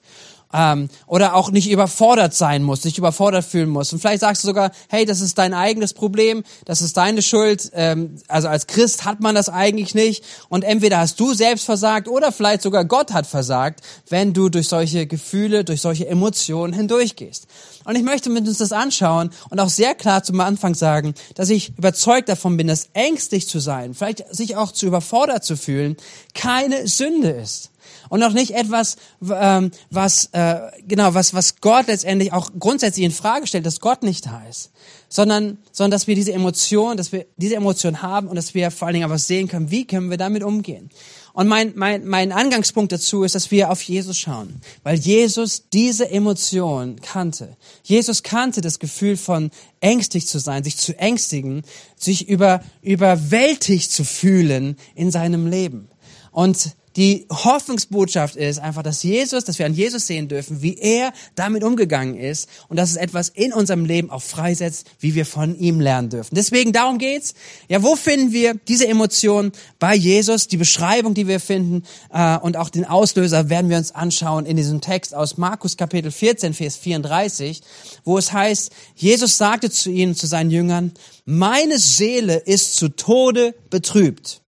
ähm, 0.52 0.88
oder 1.06 1.34
auch 1.34 1.50
nicht 1.50 1.70
überfordert 1.70 2.34
sein 2.34 2.62
muss, 2.62 2.82
sich 2.82 2.98
überfordert 2.98 3.46
fühlen 3.46 3.70
muss. 3.70 3.92
Und 3.94 4.00
vielleicht 4.00 4.20
sagst 4.20 4.44
du 4.44 4.48
sogar, 4.48 4.72
hey, 4.88 5.06
das 5.06 5.20
ist 5.22 5.38
dein 5.38 5.54
eigenes 5.54 5.94
Problem, 5.94 6.44
das 6.66 6.82
ist 6.82 6.98
deine 6.98 7.22
Schuld. 7.22 7.70
Ähm, 7.72 8.16
also 8.28 8.48
als 8.48 8.66
Christ 8.66 9.06
hat 9.06 9.20
man 9.20 9.34
das 9.34 9.48
eigentlich 9.48 9.94
nicht. 9.94 10.22
Und 10.50 10.64
entweder 10.64 10.98
hast 10.98 11.18
du 11.18 11.32
selbst 11.32 11.64
versagt 11.64 12.08
oder 12.08 12.30
vielleicht 12.30 12.60
sogar 12.60 12.84
Gott 12.84 13.14
hat 13.14 13.26
versagt, 13.26 13.80
wenn 14.10 14.34
du 14.34 14.50
durch 14.50 14.68
solche 14.68 15.06
Gefühle, 15.06 15.64
durch 15.64 15.80
solche 15.80 16.06
Emotionen 16.06 16.74
hindurchgehst. 16.74 17.46
Und 17.86 17.94
ich 17.94 18.02
möchte 18.02 18.30
mit 18.30 18.46
uns 18.46 18.58
das 18.58 18.72
anschauen 18.72 19.30
und 19.48 19.60
auch 19.60 19.68
sehr 19.68 19.94
klar 19.94 20.24
zum 20.24 20.40
Anfang 20.40 20.74
sagen, 20.74 21.14
dass 21.36 21.50
ich 21.50 21.70
überzeugt 21.78 22.28
davon 22.28 22.56
bin, 22.56 22.66
dass 22.66 22.88
ängstlich 22.94 23.48
zu 23.48 23.60
sein, 23.60 23.94
vielleicht 23.94 24.24
sich 24.34 24.56
auch 24.56 24.72
zu 24.72 24.86
überfordert 24.86 25.44
zu 25.44 25.56
fühlen, 25.56 25.96
keine 26.34 26.88
Sünde 26.88 27.30
ist 27.30 27.70
und 28.08 28.22
auch 28.22 28.32
nicht 28.32 28.52
etwas, 28.52 28.96
ähm, 29.30 29.70
was 29.90 30.26
äh, 30.32 30.60
genau 30.86 31.14
was 31.14 31.34
was 31.34 31.60
Gott 31.60 31.86
letztendlich 31.86 32.32
auch 32.32 32.50
grundsätzlich 32.58 33.04
in 33.04 33.12
Frage 33.12 33.46
stellt, 33.46 33.66
dass 33.66 33.80
Gott 33.80 34.02
nicht 34.02 34.28
ist, 34.50 34.70
sondern 35.08 35.58
sondern 35.72 35.92
dass 35.92 36.06
wir 36.06 36.14
diese 36.14 36.32
Emotion, 36.32 36.96
dass 36.96 37.12
wir 37.12 37.26
diese 37.36 37.56
Emotion 37.56 38.02
haben 38.02 38.28
und 38.28 38.36
dass 38.36 38.54
wir 38.54 38.70
vor 38.70 38.86
allen 38.86 38.94
Dingen 38.94 39.04
aber 39.04 39.18
sehen 39.18 39.48
können, 39.48 39.70
wie 39.70 39.86
können 39.86 40.10
wir 40.10 40.18
damit 40.18 40.42
umgehen. 40.42 40.90
Und 41.36 41.48
mein, 41.48 41.74
mein, 41.76 42.06
mein 42.06 42.32
Angangspunkt 42.32 42.92
dazu 42.92 43.22
ist, 43.22 43.34
dass 43.34 43.50
wir 43.50 43.70
auf 43.70 43.82
Jesus 43.82 44.16
schauen, 44.16 44.62
weil 44.82 44.96
Jesus 44.96 45.64
diese 45.70 46.08
Emotion 46.08 46.96
kannte. 47.02 47.58
Jesus 47.82 48.22
kannte 48.22 48.62
das 48.62 48.78
Gefühl 48.78 49.18
von 49.18 49.50
ängstlich 49.80 50.26
zu 50.26 50.38
sein, 50.38 50.64
sich 50.64 50.78
zu 50.78 50.98
ängstigen, 50.98 51.62
sich 51.94 52.26
über, 52.26 52.62
überwältigt 52.80 53.92
zu 53.92 54.02
fühlen 54.02 54.78
in 54.94 55.10
seinem 55.10 55.46
Leben. 55.46 55.90
Und 56.32 56.74
die 56.96 57.26
Hoffnungsbotschaft 57.30 58.36
ist 58.36 58.58
einfach, 58.58 58.82
dass 58.82 59.02
Jesus, 59.02 59.44
dass 59.44 59.58
wir 59.58 59.66
an 59.66 59.74
Jesus 59.74 60.06
sehen 60.06 60.28
dürfen, 60.28 60.62
wie 60.62 60.78
er 60.78 61.12
damit 61.34 61.62
umgegangen 61.62 62.16
ist 62.16 62.48
und 62.68 62.78
dass 62.78 62.90
es 62.90 62.96
etwas 62.96 63.28
in 63.28 63.52
unserem 63.52 63.84
Leben 63.84 64.10
auch 64.10 64.22
freisetzt, 64.22 64.86
wie 64.98 65.14
wir 65.14 65.26
von 65.26 65.58
ihm 65.58 65.78
lernen 65.78 66.08
dürfen. 66.08 66.34
Deswegen 66.34 66.72
darum 66.72 66.96
geht's. 66.96 67.34
Ja, 67.68 67.82
wo 67.82 67.96
finden 67.96 68.32
wir 68.32 68.54
diese 68.54 68.88
Emotionen 68.88 69.52
bei 69.78 69.94
Jesus? 69.94 70.48
Die 70.48 70.56
Beschreibung, 70.56 71.12
die 71.12 71.28
wir 71.28 71.38
finden 71.38 71.82
äh, 72.12 72.38
und 72.38 72.56
auch 72.56 72.70
den 72.70 72.86
Auslöser 72.86 73.50
werden 73.50 73.68
wir 73.68 73.76
uns 73.76 73.94
anschauen 73.94 74.46
in 74.46 74.56
diesem 74.56 74.80
Text 74.80 75.14
aus 75.14 75.36
Markus 75.36 75.76
Kapitel 75.76 76.10
14, 76.10 76.54
Vers 76.54 76.76
34, 76.76 77.60
wo 78.04 78.16
es 78.16 78.32
heißt, 78.32 78.72
Jesus 78.94 79.36
sagte 79.36 79.70
zu 79.70 79.90
ihnen, 79.90 80.14
zu 80.14 80.26
seinen 80.26 80.50
Jüngern, 80.50 80.92
meine 81.26 81.78
Seele 81.78 82.36
ist 82.36 82.76
zu 82.76 82.88
Tode 82.88 83.54
betrübt. 83.68 84.40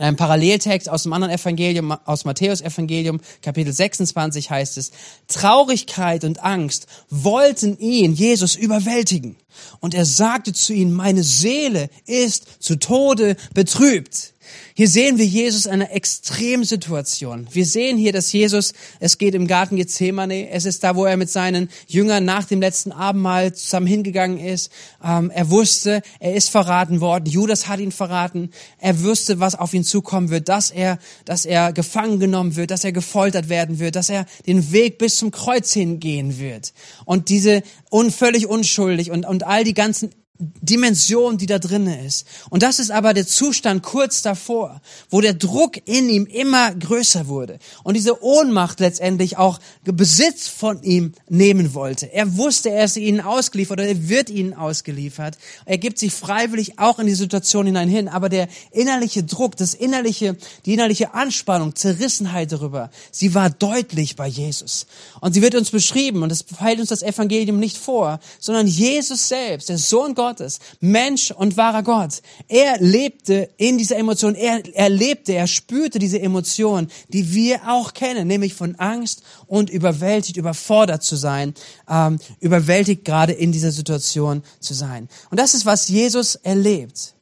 In 0.00 0.06
einem 0.06 0.16
Paralleltext 0.16 0.88
aus 0.88 1.02
dem 1.02 1.12
anderen 1.12 1.34
Evangelium, 1.34 1.92
aus 1.92 2.24
Matthäus 2.24 2.62
Evangelium, 2.62 3.20
Kapitel 3.42 3.70
26 3.70 4.48
heißt 4.48 4.78
es, 4.78 4.92
Traurigkeit 5.28 6.24
und 6.24 6.42
Angst 6.42 6.86
wollten 7.10 7.78
ihn, 7.78 8.14
Jesus, 8.14 8.56
überwältigen. 8.56 9.36
Und 9.78 9.92
er 9.92 10.06
sagte 10.06 10.54
zu 10.54 10.72
ihnen, 10.72 10.94
meine 10.94 11.22
Seele 11.22 11.90
ist 12.06 12.62
zu 12.62 12.76
Tode 12.76 13.36
betrübt. 13.52 14.32
Hier 14.74 14.88
sehen 14.88 15.18
wir 15.18 15.26
Jesus 15.26 15.66
in 15.66 15.72
einer 15.72 15.92
Extremsituation. 15.92 17.48
Wir 17.50 17.66
sehen 17.66 17.96
hier, 17.96 18.12
dass 18.12 18.32
Jesus, 18.32 18.72
es 18.98 19.18
geht 19.18 19.34
im 19.34 19.46
Garten 19.46 19.76
Gethsemane, 19.76 20.50
es 20.50 20.64
ist 20.64 20.84
da, 20.84 20.96
wo 20.96 21.04
er 21.04 21.16
mit 21.16 21.30
seinen 21.30 21.68
Jüngern 21.86 22.24
nach 22.24 22.44
dem 22.44 22.60
letzten 22.60 22.92
Abendmahl 22.92 23.52
zusammen 23.52 23.86
hingegangen 23.86 24.38
ist. 24.38 24.70
Ähm, 25.04 25.30
er 25.30 25.50
wusste, 25.50 26.02
er 26.18 26.34
ist 26.34 26.50
verraten 26.50 27.00
worden. 27.00 27.26
Judas 27.26 27.68
hat 27.68 27.80
ihn 27.80 27.92
verraten. 27.92 28.50
Er 28.78 29.02
wusste, 29.02 29.40
was 29.40 29.54
auf 29.54 29.74
ihn 29.74 29.84
zukommen 29.84 30.30
wird, 30.30 30.48
dass 30.48 30.70
er, 30.70 30.98
dass 31.24 31.44
er 31.44 31.72
gefangen 31.72 32.20
genommen 32.20 32.56
wird, 32.56 32.70
dass 32.70 32.84
er 32.84 32.92
gefoltert 32.92 33.48
werden 33.48 33.78
wird, 33.78 33.96
dass 33.96 34.08
er 34.08 34.26
den 34.46 34.72
Weg 34.72 34.98
bis 34.98 35.16
zum 35.16 35.30
Kreuz 35.30 35.72
hingehen 35.72 36.38
wird. 36.38 36.72
Und 37.04 37.28
diese 37.28 37.62
un, 37.90 38.10
völlig 38.10 38.46
unschuldig 38.46 39.10
und, 39.10 39.26
und 39.26 39.44
all 39.44 39.64
die 39.64 39.74
ganzen 39.74 40.10
Dimension, 40.40 41.36
die 41.36 41.46
da 41.46 41.58
drinne 41.58 42.04
ist. 42.04 42.26
Und 42.48 42.62
das 42.62 42.78
ist 42.78 42.90
aber 42.90 43.12
der 43.12 43.26
Zustand 43.26 43.82
kurz 43.82 44.22
davor, 44.22 44.80
wo 45.10 45.20
der 45.20 45.34
Druck 45.34 45.76
in 45.86 46.08
ihm 46.08 46.26
immer 46.26 46.74
größer 46.74 47.28
wurde 47.28 47.58
und 47.84 47.94
diese 47.94 48.24
Ohnmacht 48.24 48.80
letztendlich 48.80 49.36
auch 49.36 49.60
Besitz 49.84 50.48
von 50.48 50.82
ihm 50.82 51.12
nehmen 51.28 51.74
wollte. 51.74 52.12
Er 52.12 52.36
wusste, 52.38 52.70
er 52.70 52.86
ist 52.86 52.96
ihnen 52.96 53.20
ausgeliefert 53.20 53.78
oder 53.78 53.88
er 53.88 54.08
wird 54.08 54.30
ihnen 54.30 54.54
ausgeliefert. 54.54 55.36
Er 55.66 55.76
gibt 55.76 55.98
sich 55.98 56.12
freiwillig 56.12 56.78
auch 56.78 56.98
in 56.98 57.06
die 57.06 57.14
Situation 57.14 57.66
hinein 57.66 57.88
hin, 57.88 58.08
aber 58.08 58.30
der 58.30 58.48
innerliche 58.72 59.22
Druck, 59.22 59.56
das 59.56 59.74
innerliche, 59.74 60.36
die 60.64 60.72
innerliche 60.72 61.12
Anspannung, 61.12 61.74
Zerrissenheit 61.74 62.52
darüber, 62.52 62.90
sie 63.10 63.34
war 63.34 63.50
deutlich 63.50 64.16
bei 64.16 64.26
Jesus. 64.26 64.86
Und 65.20 65.34
sie 65.34 65.42
wird 65.42 65.54
uns 65.54 65.70
beschrieben 65.70 66.22
und 66.22 66.30
das 66.30 66.46
hält 66.58 66.80
uns 66.80 66.88
das 66.88 67.02
Evangelium 67.02 67.58
nicht 67.58 67.76
vor, 67.76 68.20
sondern 68.38 68.66
Jesus 68.66 69.28
selbst, 69.28 69.68
der 69.68 69.78
Sohn 69.78 70.14
Gottes, 70.14 70.29
Gottes, 70.30 70.60
Mensch 70.78 71.32
und 71.32 71.56
wahrer 71.56 71.82
Gott. 71.82 72.22
Er 72.46 72.78
lebte 72.78 73.50
in 73.56 73.78
dieser 73.78 73.96
Emotion, 73.96 74.36
er, 74.36 74.62
er 74.76 74.88
lebte, 74.88 75.32
er 75.32 75.48
spürte 75.48 75.98
diese 75.98 76.20
Emotion, 76.20 76.86
die 77.08 77.34
wir 77.34 77.68
auch 77.68 77.94
kennen, 77.94 78.28
nämlich 78.28 78.54
von 78.54 78.76
Angst 78.76 79.24
und 79.48 79.70
überwältigt, 79.70 80.36
überfordert 80.36 81.02
zu 81.02 81.16
sein, 81.16 81.52
ähm, 81.88 82.20
überwältigt 82.38 83.04
gerade 83.04 83.32
in 83.32 83.50
dieser 83.50 83.72
Situation 83.72 84.44
zu 84.60 84.72
sein. 84.72 85.08
Und 85.30 85.40
das 85.40 85.54
ist, 85.54 85.66
was 85.66 85.88
Jesus 85.88 86.36
erlebt. 86.36 87.14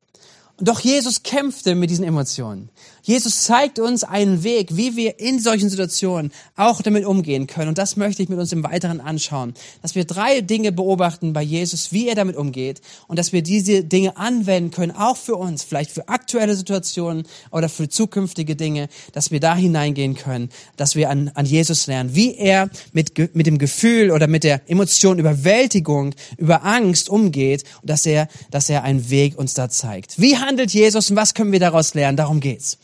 Doch 0.60 0.80
Jesus 0.80 1.22
kämpfte 1.22 1.74
mit 1.74 1.88
diesen 1.88 2.04
Emotionen. 2.04 2.68
Jesus 3.08 3.44
zeigt 3.44 3.78
uns 3.78 4.04
einen 4.04 4.44
Weg, 4.44 4.76
wie 4.76 4.94
wir 4.94 5.18
in 5.18 5.40
solchen 5.40 5.70
Situationen 5.70 6.30
auch 6.56 6.82
damit 6.82 7.06
umgehen 7.06 7.46
können. 7.46 7.70
Und 7.70 7.78
das 7.78 7.96
möchte 7.96 8.22
ich 8.22 8.28
mit 8.28 8.38
uns 8.38 8.52
im 8.52 8.62
Weiteren 8.62 9.00
anschauen. 9.00 9.54
Dass 9.80 9.94
wir 9.94 10.04
drei 10.04 10.42
Dinge 10.42 10.72
beobachten 10.72 11.32
bei 11.32 11.40
Jesus, 11.40 11.90
wie 11.90 12.06
er 12.06 12.14
damit 12.16 12.36
umgeht 12.36 12.82
und 13.06 13.18
dass 13.18 13.32
wir 13.32 13.40
diese 13.40 13.82
Dinge 13.82 14.18
anwenden 14.18 14.72
können, 14.72 14.92
auch 14.92 15.16
für 15.16 15.36
uns, 15.36 15.64
vielleicht 15.64 15.90
für 15.90 16.06
aktuelle 16.10 16.54
Situationen 16.54 17.26
oder 17.50 17.70
für 17.70 17.88
zukünftige 17.88 18.56
Dinge, 18.56 18.90
dass 19.12 19.30
wir 19.30 19.40
da 19.40 19.56
hineingehen 19.56 20.14
können, 20.14 20.50
dass 20.76 20.94
wir 20.94 21.08
an, 21.08 21.30
an 21.32 21.46
Jesus 21.46 21.86
lernen, 21.86 22.14
wie 22.14 22.34
er 22.34 22.68
mit, 22.92 23.34
mit 23.34 23.46
dem 23.46 23.56
Gefühl 23.56 24.10
oder 24.10 24.26
mit 24.26 24.44
der 24.44 24.60
Emotion 24.68 25.18
Überwältigung, 25.18 26.14
über 26.36 26.62
Angst 26.62 27.08
umgeht 27.08 27.64
und 27.80 27.88
dass 27.88 28.04
er, 28.04 28.28
dass 28.50 28.68
er 28.68 28.82
einen 28.82 29.08
Weg 29.08 29.38
uns 29.38 29.54
da 29.54 29.70
zeigt. 29.70 30.20
Wie 30.20 30.36
handelt 30.36 30.74
Jesus 30.74 31.08
und 31.08 31.16
was 31.16 31.32
können 31.32 31.52
wir 31.52 31.60
daraus 31.60 31.94
lernen? 31.94 32.18
Darum 32.18 32.40
geht's. 32.40 32.76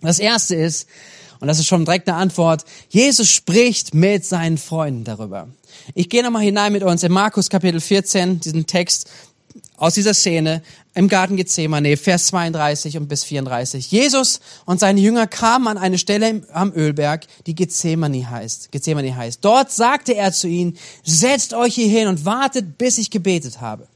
Das 0.00 0.18
erste 0.18 0.54
ist, 0.54 0.86
und 1.40 1.48
das 1.48 1.58
ist 1.58 1.66
schon 1.66 1.84
direkt 1.84 2.08
eine 2.08 2.18
Antwort, 2.18 2.64
Jesus 2.88 3.30
spricht 3.30 3.94
mit 3.94 4.24
seinen 4.24 4.58
Freunden 4.58 5.04
darüber. 5.04 5.48
Ich 5.94 6.08
gehe 6.08 6.22
nochmal 6.22 6.42
hinein 6.42 6.72
mit 6.72 6.82
uns 6.82 7.02
in 7.02 7.12
Markus 7.12 7.48
Kapitel 7.48 7.80
14, 7.80 8.40
diesen 8.40 8.66
Text 8.66 9.08
aus 9.76 9.94
dieser 9.94 10.14
Szene 10.14 10.62
im 10.94 11.08
Garten 11.08 11.36
Gethsemane, 11.36 11.96
Vers 11.96 12.26
32 12.26 12.96
und 12.96 13.08
bis 13.08 13.22
34. 13.22 13.90
Jesus 13.90 14.40
und 14.64 14.80
seine 14.80 15.00
Jünger 15.00 15.28
kamen 15.28 15.68
an 15.68 15.78
eine 15.78 15.98
Stelle 15.98 16.42
am 16.52 16.72
Ölberg, 16.72 17.26
die 17.46 17.54
Gethsemane 17.54 18.28
heißt. 18.28 18.72
Gethsemane 18.72 19.14
heißt. 19.14 19.44
Dort 19.44 19.70
sagte 19.70 20.16
er 20.16 20.32
zu 20.32 20.48
ihnen, 20.48 20.76
setzt 21.04 21.54
euch 21.54 21.76
hier 21.76 21.88
hin 21.88 22.08
und 22.08 22.24
wartet, 22.24 22.78
bis 22.78 22.98
ich 22.98 23.10
gebetet 23.10 23.60
habe. 23.60 23.86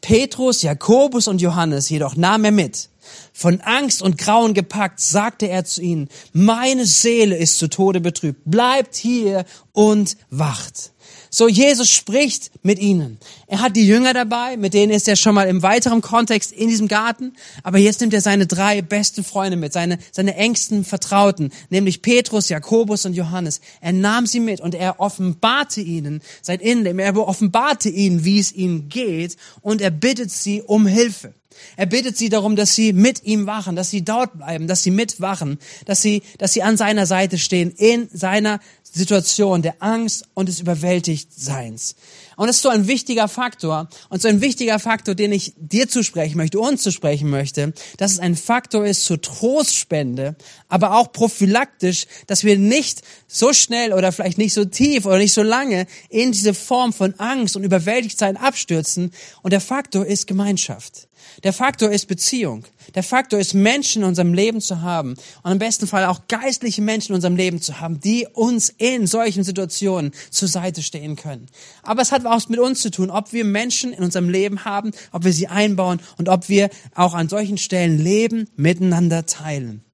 Petrus, 0.00 0.62
Jakobus 0.62 1.28
und 1.28 1.40
Johannes 1.42 1.90
jedoch 1.90 2.16
nahm 2.16 2.44
er 2.44 2.52
mit. 2.52 2.88
Von 3.32 3.60
Angst 3.60 4.02
und 4.02 4.18
Grauen 4.18 4.54
gepackt, 4.54 5.00
sagte 5.00 5.48
er 5.48 5.64
zu 5.64 5.82
ihnen, 5.82 6.08
meine 6.32 6.86
Seele 6.86 7.36
ist 7.36 7.58
zu 7.58 7.68
Tode 7.68 8.00
betrübt, 8.00 8.42
bleibt 8.44 8.96
hier 8.96 9.44
und 9.72 10.16
wacht. 10.30 10.92
So, 11.34 11.48
Jesus 11.48 11.88
spricht 11.88 12.50
mit 12.62 12.78
ihnen. 12.78 13.16
Er 13.46 13.62
hat 13.62 13.74
die 13.74 13.86
Jünger 13.86 14.12
dabei, 14.12 14.58
mit 14.58 14.74
denen 14.74 14.92
ist 14.92 15.08
er 15.08 15.16
schon 15.16 15.34
mal 15.34 15.48
im 15.48 15.62
weiteren 15.62 16.02
Kontext 16.02 16.52
in 16.52 16.68
diesem 16.68 16.88
Garten. 16.88 17.32
Aber 17.62 17.78
jetzt 17.78 18.02
nimmt 18.02 18.12
er 18.12 18.20
seine 18.20 18.46
drei 18.46 18.82
besten 18.82 19.24
Freunde 19.24 19.56
mit, 19.56 19.72
seine, 19.72 19.98
seine 20.10 20.34
engsten 20.36 20.84
Vertrauten, 20.84 21.50
nämlich 21.70 22.02
Petrus, 22.02 22.50
Jakobus 22.50 23.06
und 23.06 23.14
Johannes. 23.14 23.62
Er 23.80 23.92
nahm 23.94 24.26
sie 24.26 24.40
mit 24.40 24.60
und 24.60 24.74
er 24.74 25.00
offenbarte 25.00 25.80
ihnen 25.80 26.20
sein 26.42 26.60
Innenleben. 26.60 26.98
Er 26.98 27.16
offenbarte 27.16 27.88
ihnen, 27.88 28.26
wie 28.26 28.38
es 28.38 28.52
ihnen 28.52 28.90
geht 28.90 29.38
und 29.62 29.80
er 29.80 29.90
bittet 29.90 30.30
sie 30.30 30.60
um 30.60 30.86
Hilfe. 30.86 31.32
Er 31.76 31.86
bittet 31.86 32.16
sie 32.16 32.28
darum, 32.28 32.56
dass 32.56 32.74
sie 32.74 32.92
mit 32.92 33.24
ihm 33.24 33.46
wachen, 33.46 33.76
dass 33.76 33.90
sie 33.90 34.04
dort 34.04 34.38
bleiben, 34.38 34.66
dass 34.66 34.82
sie 34.82 34.90
mitwachen, 34.90 35.58
dass 35.86 36.02
sie, 36.02 36.22
dass 36.38 36.52
sie 36.52 36.62
an 36.62 36.76
seiner 36.76 37.06
Seite 37.06 37.38
stehen 37.38 37.72
in 37.76 38.08
seiner 38.12 38.60
Situation 38.94 39.62
der 39.62 39.76
Angst 39.80 40.24
und 40.34 40.48
des 40.48 40.60
Überwältigtseins. 40.60 41.96
Und 42.36 42.46
das 42.46 42.56
ist 42.56 42.62
so 42.62 42.68
ein 42.68 42.88
wichtiger 42.88 43.28
Faktor 43.28 43.88
und 44.10 44.20
so 44.20 44.28
ein 44.28 44.40
wichtiger 44.40 44.78
Faktor, 44.78 45.14
den 45.14 45.32
ich 45.32 45.54
dir 45.56 45.88
zusprechen 45.88 46.36
möchte, 46.36 46.60
uns 46.60 46.82
zusprechen 46.82 47.30
möchte, 47.30 47.72
dass 47.96 48.12
es 48.12 48.18
ein 48.18 48.36
Faktor 48.36 48.84
ist 48.84 49.04
zur 49.04 49.20
Trostspende, 49.20 50.36
aber 50.68 50.96
auch 50.96 51.12
prophylaktisch, 51.12 52.06
dass 52.26 52.44
wir 52.44 52.58
nicht 52.58 53.02
so 53.26 53.52
schnell 53.52 53.92
oder 53.92 54.12
vielleicht 54.12 54.38
nicht 54.38 54.54
so 54.54 54.64
tief 54.64 55.06
oder 55.06 55.18
nicht 55.18 55.32
so 55.32 55.42
lange 55.42 55.86
in 56.10 56.32
diese 56.32 56.52
Form 56.52 56.92
von 56.92 57.14
Angst 57.18 57.56
und 57.56 57.64
Überwältigtsein 57.64 58.36
abstürzen. 58.36 59.12
Und 59.42 59.52
der 59.52 59.60
Faktor 59.60 60.04
ist 60.04 60.26
Gemeinschaft. 60.26 61.08
Der 61.44 61.52
Faktor 61.52 61.90
ist 61.90 62.06
Beziehung. 62.06 62.64
Der 62.94 63.02
Faktor 63.02 63.38
ist 63.38 63.54
Menschen 63.54 64.02
in 64.02 64.08
unserem 64.08 64.34
Leben 64.34 64.60
zu 64.60 64.82
haben 64.82 65.16
und 65.42 65.52
im 65.52 65.58
besten 65.58 65.86
Fall 65.86 66.06
auch 66.06 66.22
geistliche 66.28 66.82
Menschen 66.82 67.12
in 67.12 67.16
unserem 67.16 67.36
Leben 67.36 67.60
zu 67.60 67.80
haben, 67.80 68.00
die 68.00 68.26
uns 68.32 68.68
in 68.68 69.06
solchen 69.06 69.44
Situationen 69.44 70.12
zur 70.30 70.48
Seite 70.48 70.82
stehen 70.82 71.16
können. 71.16 71.46
Aber 71.82 72.02
es 72.02 72.12
hat 72.12 72.26
auch 72.26 72.48
mit 72.48 72.60
uns 72.60 72.80
zu 72.82 72.90
tun, 72.90 73.10
ob 73.10 73.32
wir 73.32 73.44
Menschen 73.44 73.92
in 73.92 74.02
unserem 74.02 74.28
Leben 74.28 74.64
haben, 74.64 74.92
ob 75.12 75.24
wir 75.24 75.32
sie 75.32 75.48
einbauen 75.48 76.00
und 76.18 76.28
ob 76.28 76.48
wir 76.48 76.70
auch 76.94 77.14
an 77.14 77.28
solchen 77.28 77.58
Stellen 77.58 77.98
Leben 77.98 78.48
miteinander 78.56 79.26
teilen. 79.26 79.84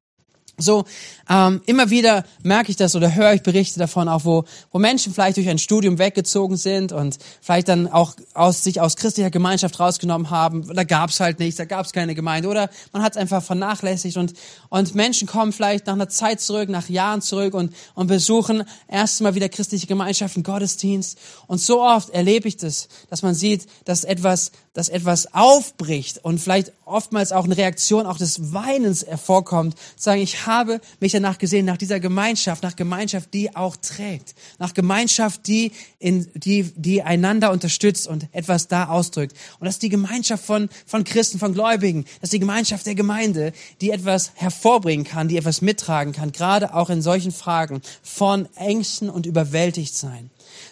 So, 0.61 0.85
ähm, 1.31 1.62
immer 1.67 1.88
wieder 1.91 2.25
merke 2.43 2.71
ich 2.71 2.77
das 2.77 2.97
oder 2.97 3.15
höre 3.15 3.33
ich 3.33 3.43
Berichte 3.43 3.79
davon, 3.79 4.09
auch 4.09 4.25
wo, 4.25 4.45
wo 4.73 4.81
Menschen 4.81 5.15
vielleicht 5.15 5.37
durch 5.37 5.49
ein 5.49 5.59
Studium 5.59 6.00
weggezogen 6.00 6.57
sind 6.57 6.91
und 6.91 7.17
vielleicht 7.41 7.69
dann 7.69 7.87
auch 7.87 8.15
aus 8.35 8.65
sich 8.65 8.81
aus 8.81 8.97
christlicher 8.97 9.31
Gemeinschaft 9.31 9.79
rausgenommen 9.79 10.31
haben. 10.31 10.67
Da 10.75 10.83
gab 10.83 11.11
es 11.11 11.21
halt 11.21 11.38
nichts, 11.38 11.59
da 11.59 11.65
gab 11.65 11.87
es 11.87 11.93
keine 11.93 12.17
Gemeinde 12.17 12.49
oder 12.49 12.71
man 12.93 13.03
hat 13.03 13.12
es 13.12 13.19
einfach 13.19 13.41
vernachlässigt 13.41 14.17
und, 14.17 14.35
und 14.69 14.97
Menschen 14.97 15.29
kommen 15.29 15.53
vielleicht 15.53 15.87
nach 15.87 15.95
einer 15.95 16.09
Zeit 16.09 16.41
zurück, 16.41 16.69
nach 16.69 16.88
Jahren 16.88 17.23
zurück 17.23 17.55
und, 17.55 17.73
und 17.95 18.09
besuchen 18.09 18.65
erstmal 18.88 19.37
wieder 19.37 19.49
christliche 19.49 19.87
Gemeinschaften, 19.87 20.43
Gottesdienst. 20.43 21.19
Und 21.47 21.61
so 21.61 21.83
oft 21.83 22.11
erlebe 22.11 22.49
ich 22.49 22.57
das, 22.57 22.88
dass 23.11 23.23
man 23.23 23.35
sieht, 23.35 23.69
dass 23.85 24.03
etwas, 24.03 24.50
dass 24.79 24.89
etwas 24.89 25.35
aufbricht 25.35 26.25
und 26.25 26.39
vielleicht 26.39 26.71
oftmals 26.85 27.33
auch 27.33 27.47
eine 27.47 27.57
Reaktion 27.57 28.07
auch 28.07 28.17
des 28.17 28.53
Weinens 28.53 29.05
hervorkommt, 29.05 29.75
sagen, 29.97 30.21
ich 30.21 30.47
habe 30.47 30.81
mich 31.01 31.11
danach 31.11 31.39
gesehen, 31.39 31.67
nach 31.67 31.79
dieser 31.79 31.99
Gemeinschaft, 31.99 32.63
nach 32.63 32.77
Gemeinschaft, 32.77 33.35
die 33.35 33.57
auch 33.57 33.75
trägt, 33.75 34.37
nach 34.61 34.75
Gemeinschaft, 34.75 35.49
die, 35.49 35.73
in, 35.99 36.29
die, 36.35 36.71
die 36.77 37.03
einander 37.03 37.51
unterstützt 37.51 38.07
und 38.07 38.29
etwas 38.31 38.69
da 38.69 38.85
ausdrückt. 38.85 39.35
Und 39.59 39.65
das 39.65 39.75
ist 39.75 39.83
die 39.83 39.89
Gemeinschaft 39.89 40.45
von, 40.45 40.69
von 40.87 41.03
Christen, 41.03 41.41
von 41.41 41.55
Gläubigen, 41.55 42.05
das 42.21 42.29
ist 42.29 42.35
die 42.35 42.39
Gemeinschaft 42.39 42.87
der 42.87 42.95
Gemeinde, 42.95 43.53
die 43.81 43.91
etwas 43.91 44.31
hervorbringen 44.37 45.05
kann, 45.05 45.27
die 45.27 45.39
etwas 45.39 45.61
mittragen 45.61 46.13
kann, 46.13 46.31
gerade 46.31 46.73
auch 46.73 46.89
in 46.89 47.03
solchen 47.03 47.33
Fragen 47.33 47.83
von 48.05 48.49
Ängsten 48.55 49.11
und 49.11 49.27
überwältigt 49.27 49.97
sein. 49.97 50.31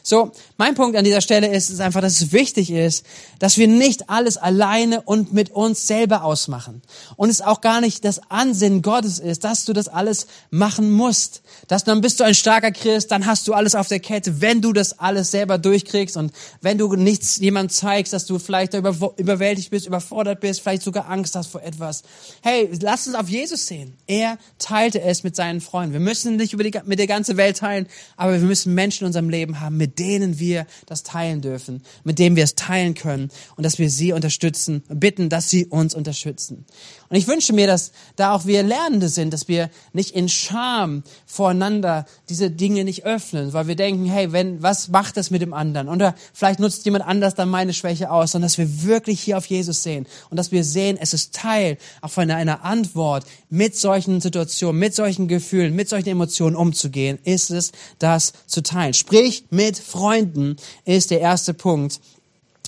So, 0.09 0.31
mein 0.57 0.77
Punkt 0.77 0.97
an 0.97 1.03
dieser 1.03 1.21
Stelle 1.21 1.49
ist, 1.49 1.69
ist 1.69 1.81
einfach, 1.81 2.01
dass 2.01 2.21
es 2.21 2.31
wichtig 2.31 2.71
ist, 2.71 3.05
dass 3.41 3.59
wir 3.59 3.67
nicht 3.67 4.09
alles 4.09 4.37
alleine 4.37 5.03
und 5.03 5.33
mit 5.33 5.51
uns 5.51 5.89
selber 5.89 6.23
ausmachen. 6.23 6.81
Und 7.17 7.29
es 7.29 7.41
auch 7.41 7.61
gar 7.61 7.81
nicht 7.81 8.05
das 8.05 8.21
Ansinnen 8.31 8.83
Gottes 8.83 9.19
ist, 9.19 9.43
dass 9.43 9.65
du 9.65 9.73
das 9.73 9.89
alles 9.89 10.29
machen 10.51 10.93
musst. 10.93 11.43
Dass 11.67 11.83
dann 11.83 12.03
bist 12.03 12.21
du 12.21 12.25
ein 12.25 12.37
starker 12.37 12.71
Christ, 12.71 13.11
dann 13.11 13.27
hast 13.27 13.49
du 13.49 13.53
alles 13.53 13.75
auf 13.75 13.89
der 13.89 13.99
Kette, 13.99 14.41
wenn 14.41 14.61
du 14.61 14.73
das 14.73 15.01
alles 15.01 15.33
selber 15.33 15.59
durchkriegst 15.59 16.17
und 16.17 16.33
wenn 16.61 16.79
du 16.79 16.95
nichts 16.95 17.39
jemand 17.39 17.73
zeigst, 17.73 18.13
dass 18.13 18.27
du 18.27 18.39
vielleicht 18.39 18.75
über, 18.75 18.95
überwältigt 19.17 19.71
bist, 19.71 19.89
überfordert 19.89 20.39
bist, 20.39 20.61
vielleicht 20.61 20.83
sogar 20.83 21.11
Angst 21.11 21.35
hast 21.35 21.49
vor 21.49 21.65
etwas. 21.65 22.05
Hey, 22.43 22.71
lass 22.81 23.09
uns 23.09 23.17
auf 23.17 23.29
Jesus 23.29 23.67
sehen. 23.67 23.97
Er 24.07 24.39
teilte 24.61 25.01
es 25.01 25.25
mit 25.25 25.35
seinen 25.35 25.61
Freunden. 25.61 25.95
Wir 25.95 26.01
müssen 26.01 26.37
nicht 26.37 26.53
über 26.53 26.63
die, 26.63 26.79
mit 26.85 27.01
der 27.01 27.09
ganzen 27.09 27.37
Welt 27.37 27.57
teilen, 27.57 27.89
aber 28.17 28.35
wir 28.35 28.47
müssen 28.47 28.73
Menschen 28.73 29.03
in 29.03 29.07
unserem 29.09 29.31
Leben 29.31 29.59
haben, 29.59 29.77
mit 29.77 29.96
denen 29.99 30.39
wir 30.39 30.67
das 30.87 31.03
teilen 31.03 31.41
dürfen, 31.41 31.83
mit 32.05 32.19
denen 32.19 32.37
wir 32.37 32.45
es 32.45 32.55
teilen 32.55 32.95
können 32.95 33.31
und 33.57 33.65
dass 33.65 33.79
wir 33.79 33.91
sie 33.91 34.13
unterstützen, 34.13 34.83
bitten, 34.89 35.29
dass 35.29 35.51
sie 35.51 35.67
uns 35.67 35.95
unterstützen. 35.95 36.65
Und 37.09 37.17
ich 37.17 37.29
wünsche 37.29 37.53
mir, 37.53 37.67
dass 37.67 37.93
da 38.17 38.33
auch 38.35 38.47
wir 38.47 38.63
Lernende 38.63 39.09
sind, 39.09 39.33
dass 39.33 39.47
wir 39.47 39.71
nicht 39.93 40.11
in 40.11 40.29
Scham 40.29 41.05
voreinander 41.25 42.07
diese 42.29 42.51
Dinge 42.51 42.85
nicht 42.85 43.05
öffnen, 43.05 43.53
weil 43.53 43.69
wir 43.69 43.77
denken, 43.77 44.07
hey, 44.07 44.33
wenn, 44.33 44.63
was 44.63 44.89
macht 44.89 45.17
das 45.17 45.31
mit 45.31 45.41
dem 45.41 45.53
anderen? 45.53 45.89
Oder 45.89 46.15
vielleicht 46.33 46.59
nutzt 46.59 46.85
jemand 46.85 47.07
anders 47.07 47.35
dann 47.35 47.49
meine 47.49 47.75
Schwäche 47.75 48.11
aus, 48.11 48.33
sondern 48.33 48.47
dass 48.47 48.59
wir 48.59 48.83
wirklich 48.85 49.21
hier 49.21 49.39
auf 49.39 49.47
Jesus 49.47 49.83
sehen 49.83 50.07
und 50.31 50.37
dass 50.37 50.51
wir 50.51 50.65
sehen, 50.65 50.99
es 51.01 51.15
ist 51.15 51.35
Teil 51.35 51.79
auch 52.01 52.11
von 52.11 52.31
einer 52.31 52.65
Antwort, 52.65 53.25
mit 53.51 53.77
solchen 53.77 54.21
Situationen, 54.21 54.79
mit 54.81 54.95
solchen 54.95 55.29
Gefühlen, 55.29 55.75
mit 55.75 55.89
solchen 55.89 56.09
Emotionen 56.09 56.57
umzugehen, 56.57 57.19
ist 57.25 57.51
es, 57.51 57.73
das 57.99 58.33
zu 58.47 58.63
teilen. 58.63 58.95
Sprich 58.95 59.45
mit 59.51 59.79
Freunden 59.79 60.57
ist 60.85 61.11
der 61.11 61.21
erste 61.21 61.55
Punkt, 61.55 62.01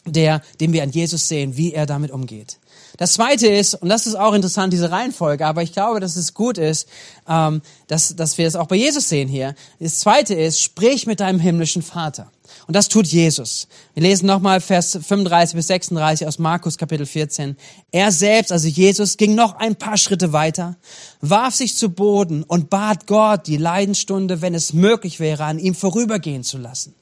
der, 0.07 0.43
den 0.61 0.73
wir 0.73 0.83
an 0.83 0.91
Jesus 0.91 1.29
sehen, 1.29 1.57
wie 1.57 1.73
er 1.73 1.87
damit 1.87 2.11
umgeht. 2.11 2.59
Das 2.99 3.13
zweite 3.13 3.47
ist, 3.47 3.75
und 3.75 3.89
das 3.89 4.09
ist 4.09 4.17
auch 4.17 4.35
interessant, 4.35 4.73
diese 4.73 4.91
Reihenfolge, 4.91 5.47
aber 5.47 5.63
ich 5.63 5.73
glaube, 5.73 6.01
dass 6.01 6.17
es 6.17 6.35
gut 6.35 6.59
ist, 6.59 6.89
ähm, 7.29 7.63
dass, 7.87 8.15
dass 8.17 8.37
wir 8.39 8.47
es 8.47 8.57
auch 8.57 8.67
bei 8.67 8.75
Jesus 8.75 9.09
sehen 9.09 9.29
hier. 9.29 9.55
Das 9.79 10.01
zweite 10.01 10.35
ist, 10.35 10.61
sprich 10.61 11.07
mit 11.07 11.21
deinem 11.21 11.39
himmlischen 11.39 11.83
Vater. 11.83 12.31
Und 12.67 12.75
das 12.75 12.89
tut 12.89 13.07
Jesus. 13.07 13.69
Wir 13.95 14.03
lesen 14.03 14.27
nochmal 14.27 14.61
Vers 14.61 14.99
35 15.01 15.55
bis 15.55 15.69
36 15.69 16.27
aus 16.27 16.41
Markus 16.41 16.77
Kapitel 16.77 17.07
14. 17.07 17.57
Er 17.93 18.11
selbst, 18.11 18.51
also 18.51 18.67
Jesus, 18.67 19.17
ging 19.17 19.37
noch 19.37 19.55
ein 19.57 19.77
paar 19.77 19.97
Schritte 19.97 20.33
weiter, 20.33 20.77
warf 21.21 21.55
sich 21.55 21.77
zu 21.77 21.91
Boden 21.91 22.43
und 22.43 22.69
bat 22.69 23.07
Gott, 23.07 23.47
die 23.47 23.59
Leidensstunde, 23.59 24.43
wenn 24.43 24.55
es 24.55 24.73
möglich 24.73 25.21
wäre, 25.21 25.45
an 25.45 25.61
ihm 25.61 25.77
vorübergehen 25.77 26.43
zu 26.43 26.59
lassen. 26.59 26.97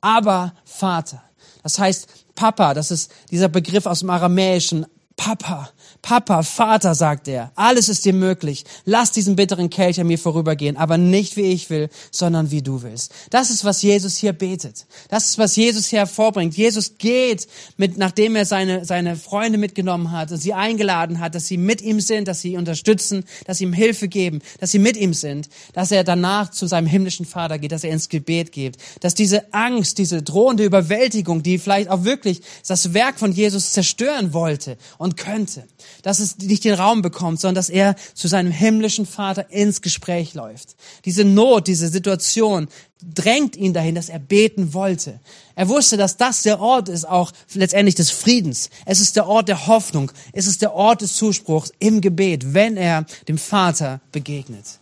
Aber 0.00 0.54
Vater, 0.64 1.20
das 1.64 1.80
heißt 1.80 2.06
Papa, 2.36 2.74
das 2.74 2.92
ist 2.92 3.10
dieser 3.30 3.48
Begriff 3.48 3.86
aus 3.86 4.00
dem 4.00 4.10
Aramäischen, 4.10 4.86
Papa, 5.16 5.70
Papa, 6.00 6.42
Vater, 6.42 6.94
sagt 6.94 7.28
er, 7.28 7.52
alles 7.54 7.88
ist 7.88 8.04
dir 8.04 8.12
möglich. 8.12 8.64
Lass 8.84 9.12
diesen 9.12 9.36
bitteren 9.36 9.70
Kelch 9.70 10.00
an 10.00 10.06
mir 10.06 10.18
vorübergehen, 10.18 10.76
aber 10.76 10.96
nicht 10.96 11.36
wie 11.36 11.42
ich 11.42 11.70
will, 11.70 11.90
sondern 12.10 12.50
wie 12.50 12.62
du 12.62 12.82
willst. 12.82 13.12
Das 13.30 13.50
ist, 13.50 13.64
was 13.64 13.82
Jesus 13.82 14.16
hier 14.16 14.32
betet. 14.32 14.86
Das 15.08 15.26
ist, 15.26 15.38
was 15.38 15.54
Jesus 15.56 15.86
hier 15.86 16.00
hervorbringt. 16.00 16.56
Jesus 16.56 16.98
geht 16.98 17.46
mit, 17.76 17.98
nachdem 17.98 18.36
er 18.36 18.46
seine, 18.46 18.84
seine 18.84 19.16
Freunde 19.16 19.58
mitgenommen 19.58 20.12
hat 20.12 20.30
und 20.32 20.38
sie 20.38 20.54
eingeladen 20.54 21.20
hat, 21.20 21.34
dass 21.34 21.46
sie 21.46 21.58
mit 21.58 21.82
ihm 21.82 22.00
sind, 22.00 22.26
dass 22.26 22.40
sie 22.40 22.52
ihn 22.52 22.58
unterstützen, 22.58 23.24
dass 23.46 23.58
sie 23.58 23.64
ihm 23.64 23.72
Hilfe 23.72 24.08
geben, 24.08 24.40
dass 24.60 24.70
sie 24.70 24.78
mit 24.78 24.96
ihm 24.96 25.14
sind, 25.14 25.48
dass 25.72 25.90
er 25.90 26.04
danach 26.04 26.50
zu 26.50 26.66
seinem 26.66 26.86
himmlischen 26.86 27.26
Vater 27.26 27.58
geht, 27.58 27.72
dass 27.72 27.84
er 27.84 27.90
ins 27.90 28.08
Gebet 28.08 28.52
geht, 28.52 28.76
dass 29.00 29.14
diese 29.14 29.52
Angst, 29.52 29.98
diese 29.98 30.22
drohende 30.22 30.64
Überwältigung, 30.64 31.42
die 31.42 31.58
vielleicht 31.58 31.90
auch 31.90 32.04
wirklich 32.04 32.40
das 32.66 32.94
Werk 32.94 33.18
von 33.18 33.32
Jesus 33.32 33.72
zerstören 33.72 34.32
wollte 34.32 34.76
und 35.02 35.16
könnte, 35.16 35.64
dass 36.02 36.20
es 36.20 36.38
nicht 36.38 36.62
den 36.62 36.74
Raum 36.74 37.02
bekommt, 37.02 37.40
sondern 37.40 37.56
dass 37.56 37.70
er 37.70 37.96
zu 38.14 38.28
seinem 38.28 38.52
himmlischen 38.52 39.04
Vater 39.04 39.50
ins 39.50 39.82
Gespräch 39.82 40.34
läuft. 40.34 40.76
Diese 41.04 41.24
Not, 41.24 41.66
diese 41.66 41.88
Situation 41.88 42.68
drängt 43.02 43.56
ihn 43.56 43.72
dahin, 43.72 43.96
dass 43.96 44.08
er 44.08 44.20
beten 44.20 44.74
wollte. 44.74 45.18
Er 45.56 45.68
wusste, 45.68 45.96
dass 45.96 46.18
das 46.18 46.42
der 46.42 46.60
Ort 46.60 46.88
ist 46.88 47.08
auch 47.08 47.32
letztendlich 47.52 47.96
des 47.96 48.12
Friedens. 48.12 48.70
Es 48.86 49.00
ist 49.00 49.16
der 49.16 49.26
Ort 49.26 49.48
der 49.48 49.66
Hoffnung. 49.66 50.12
Es 50.32 50.46
ist 50.46 50.62
der 50.62 50.72
Ort 50.72 51.00
des 51.00 51.16
Zuspruchs 51.16 51.72
im 51.80 52.00
Gebet, 52.00 52.54
wenn 52.54 52.76
er 52.76 53.04
dem 53.26 53.38
Vater 53.38 54.00
begegnet. 54.12 54.78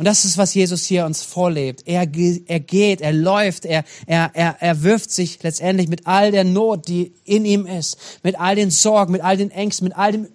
Und 0.00 0.06
das 0.06 0.24
ist, 0.24 0.38
was 0.38 0.54
Jesus 0.54 0.86
hier 0.86 1.04
uns 1.04 1.22
vorlebt. 1.22 1.82
Er, 1.84 2.08
er 2.46 2.60
geht, 2.60 3.02
er 3.02 3.12
läuft, 3.12 3.66
er, 3.66 3.84
er, 4.06 4.30
er, 4.32 4.56
er 4.58 4.82
wirft 4.82 5.10
sich 5.10 5.42
letztendlich 5.42 5.88
mit 5.88 6.06
all 6.06 6.30
der 6.30 6.44
Not, 6.44 6.88
die 6.88 7.12
in 7.24 7.44
ihm 7.44 7.66
ist, 7.66 7.98
mit 8.22 8.40
all 8.40 8.54
den 8.54 8.70
Sorgen, 8.70 9.12
mit 9.12 9.20
all 9.20 9.36
den 9.36 9.50
Ängsten, 9.50 9.88
mit 9.88 9.98
all 9.98 10.12
dem 10.12 10.28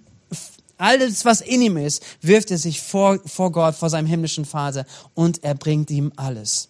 alles, 0.78 1.26
was 1.26 1.42
in 1.42 1.64
ihm 1.64 1.78
ist, 1.78 2.04
wirft 2.22 2.52
er 2.52 2.60
sich 2.60 2.80
vor, 2.80 3.18
vor 3.26 3.52
Gott, 3.52 3.74
vor 3.74 3.90
seinem 3.90 4.06
himmlischen 4.06 4.46
Vater 4.46 4.86
und 5.16 5.44
er 5.44 5.56
bringt 5.56 5.90
ihm 5.90 6.14
alles. 6.16 6.70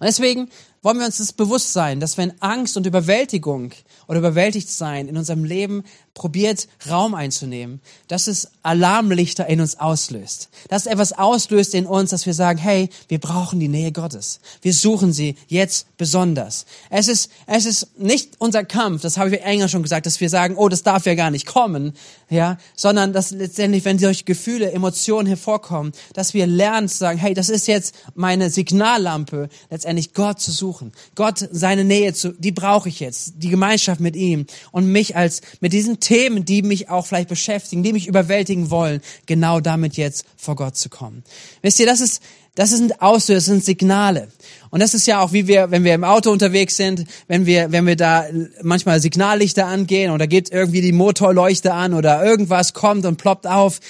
Und 0.00 0.08
deswegen 0.08 0.50
wollen 0.82 0.98
wir 0.98 1.06
uns 1.06 1.18
das 1.18 1.32
bewusst 1.32 1.72
sein, 1.72 2.00
dass 2.00 2.18
wenn 2.18 2.42
Angst 2.42 2.76
und 2.76 2.86
Überwältigung 2.86 3.70
oder 4.08 4.18
überwältigt 4.18 4.68
sein 4.68 5.06
in 5.06 5.16
unserem 5.16 5.44
Leben 5.44 5.84
probiert, 6.14 6.68
Raum 6.90 7.14
einzunehmen, 7.14 7.80
dass 8.06 8.26
es 8.26 8.50
Alarmlichter 8.62 9.46
in 9.46 9.60
uns 9.60 9.80
auslöst. 9.80 10.50
Dass 10.68 10.86
etwas 10.86 11.12
auslöst 11.12 11.74
in 11.74 11.86
uns, 11.86 12.10
dass 12.10 12.26
wir 12.26 12.34
sagen, 12.34 12.58
hey, 12.58 12.90
wir 13.08 13.18
brauchen 13.18 13.60
die 13.60 13.68
Nähe 13.68 13.92
Gottes. 13.92 14.40
Wir 14.60 14.74
suchen 14.74 15.12
sie 15.12 15.36
jetzt 15.48 15.86
besonders. 15.96 16.66
Es 16.90 17.08
ist, 17.08 17.30
es 17.46 17.64
ist 17.64 17.98
nicht 17.98 18.34
unser 18.38 18.64
Kampf, 18.64 19.00
das 19.00 19.16
habe 19.16 19.34
ich 19.34 19.42
enger 19.42 19.68
schon 19.68 19.82
gesagt, 19.82 20.04
dass 20.04 20.20
wir 20.20 20.28
sagen, 20.28 20.56
oh, 20.56 20.68
das 20.68 20.82
darf 20.82 21.06
ja 21.06 21.14
gar 21.14 21.30
nicht 21.30 21.46
kommen, 21.46 21.94
ja, 22.28 22.58
sondern 22.76 23.12
dass 23.14 23.30
letztendlich, 23.30 23.84
wenn 23.84 23.98
solche 23.98 24.24
Gefühle, 24.24 24.70
Emotionen 24.70 25.26
hervorkommen, 25.26 25.92
dass 26.12 26.34
wir 26.34 26.46
lernen 26.46 26.88
zu 26.88 26.98
sagen, 26.98 27.18
hey, 27.18 27.32
das 27.32 27.48
ist 27.48 27.66
jetzt 27.68 27.94
meine 28.14 28.50
Signallampe, 28.50 29.48
letztendlich 29.70 30.12
Gott 30.12 30.40
zu 30.40 30.52
suchen. 30.52 30.92
Gott, 31.14 31.48
seine 31.50 31.84
Nähe 31.84 32.12
zu, 32.12 32.32
die 32.32 32.52
brauche 32.52 32.90
ich 32.90 33.00
jetzt, 33.00 33.34
die 33.38 33.48
Gemeinschaft 33.48 34.00
mit 34.00 34.14
ihm 34.14 34.46
und 34.72 34.86
mich 34.86 35.16
als, 35.16 35.40
mit 35.60 35.72
diesen 35.72 36.00
Themen, 36.02 36.44
die 36.44 36.62
mich 36.62 36.90
auch 36.90 37.06
vielleicht 37.06 37.30
beschäftigen, 37.30 37.82
die 37.82 37.94
mich 37.94 38.06
überwältigen 38.06 38.70
wollen, 38.70 39.00
genau 39.24 39.60
damit 39.60 39.96
jetzt 39.96 40.26
vor 40.36 40.56
Gott 40.56 40.76
zu 40.76 40.90
kommen. 40.90 41.24
Wisst 41.62 41.80
ihr, 41.80 41.86
das 41.86 42.00
ist, 42.00 42.22
das 42.54 42.70
sind 42.70 43.00
Auslöser, 43.00 43.36
das 43.36 43.44
sind 43.46 43.64
Signale. 43.64 44.28
Und 44.70 44.82
das 44.82 44.92
ist 44.92 45.06
ja 45.06 45.20
auch, 45.20 45.32
wie 45.32 45.46
wir, 45.46 45.70
wenn 45.70 45.84
wir 45.84 45.94
im 45.94 46.04
Auto 46.04 46.30
unterwegs 46.30 46.76
sind, 46.76 47.06
wenn 47.26 47.46
wir, 47.46 47.72
wenn 47.72 47.86
wir 47.86 47.96
da 47.96 48.26
manchmal 48.62 49.00
Signallichter 49.00 49.66
angehen 49.66 50.10
oder 50.10 50.26
geht 50.26 50.50
irgendwie 50.52 50.82
die 50.82 50.92
Motorleuchte 50.92 51.72
an 51.72 51.94
oder 51.94 52.22
irgendwas 52.22 52.74
kommt 52.74 53.06
und 53.06 53.16
ploppt 53.16 53.46
auf, 53.46 53.80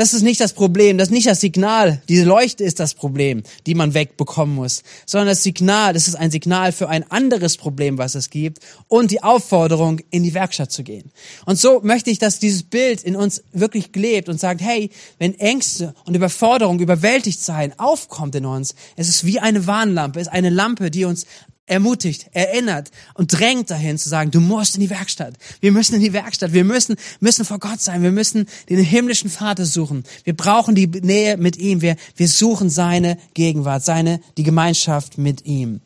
das 0.00 0.14
ist 0.14 0.22
nicht 0.22 0.40
das 0.40 0.54
Problem, 0.54 0.96
das 0.96 1.08
ist 1.08 1.12
nicht 1.12 1.26
das 1.26 1.42
Signal. 1.42 2.00
Diese 2.08 2.24
Leuchte 2.24 2.64
ist 2.64 2.80
das 2.80 2.94
Problem, 2.94 3.42
die 3.66 3.74
man 3.74 3.92
wegbekommen 3.92 4.54
muss, 4.54 4.82
sondern 5.04 5.28
das 5.28 5.42
Signal, 5.42 5.92
das 5.92 6.08
ist 6.08 6.14
ein 6.14 6.30
Signal 6.30 6.72
für 6.72 6.88
ein 6.88 7.04
anderes 7.10 7.58
Problem, 7.58 7.98
was 7.98 8.14
es 8.14 8.30
gibt 8.30 8.60
und 8.88 9.10
die 9.10 9.22
Aufforderung, 9.22 10.00
in 10.10 10.22
die 10.22 10.32
Werkstatt 10.32 10.72
zu 10.72 10.84
gehen. 10.84 11.10
Und 11.44 11.58
so 11.58 11.80
möchte 11.82 12.08
ich, 12.08 12.18
dass 12.18 12.38
dieses 12.38 12.62
Bild 12.62 13.02
in 13.02 13.14
uns 13.14 13.42
wirklich 13.52 13.94
lebt 13.94 14.30
und 14.30 14.40
sagt, 14.40 14.62
hey, 14.62 14.88
wenn 15.18 15.38
Ängste 15.38 15.94
und 16.06 16.16
Überforderung, 16.16 16.80
überwältigt 16.80 17.42
sein 17.42 17.78
aufkommt 17.78 18.34
in 18.34 18.46
uns, 18.46 18.74
es 18.96 19.10
ist 19.10 19.26
wie 19.26 19.38
eine 19.38 19.66
Warnlampe, 19.66 20.18
es 20.18 20.28
ist 20.28 20.32
eine 20.32 20.48
Lampe, 20.48 20.90
die 20.90 21.04
uns 21.04 21.26
ermutigt, 21.70 22.26
erinnert 22.32 22.90
und 23.14 23.32
drängt 23.32 23.70
dahin 23.70 23.96
zu 23.96 24.08
sagen, 24.08 24.30
du 24.30 24.40
musst 24.40 24.74
in 24.74 24.80
die 24.80 24.90
Werkstatt. 24.90 25.34
Wir 25.60 25.70
müssen 25.70 25.94
in 25.94 26.00
die 26.00 26.12
Werkstatt. 26.12 26.52
Wir 26.52 26.64
müssen, 26.64 26.96
müssen 27.20 27.44
vor 27.44 27.58
Gott 27.58 27.80
sein. 27.80 28.02
Wir 28.02 28.10
müssen 28.10 28.46
den 28.68 28.82
himmlischen 28.82 29.30
Vater 29.30 29.64
suchen. 29.64 30.04
Wir 30.24 30.34
brauchen 30.34 30.74
die 30.74 30.88
Nähe 30.88 31.36
mit 31.36 31.56
ihm. 31.56 31.80
Wir, 31.80 31.96
wir 32.16 32.28
suchen 32.28 32.70
seine 32.70 33.18
Gegenwart, 33.34 33.84
seine, 33.84 34.20
die 34.36 34.42
Gemeinschaft 34.42 35.16
mit 35.16 35.46
ihm. 35.46 35.80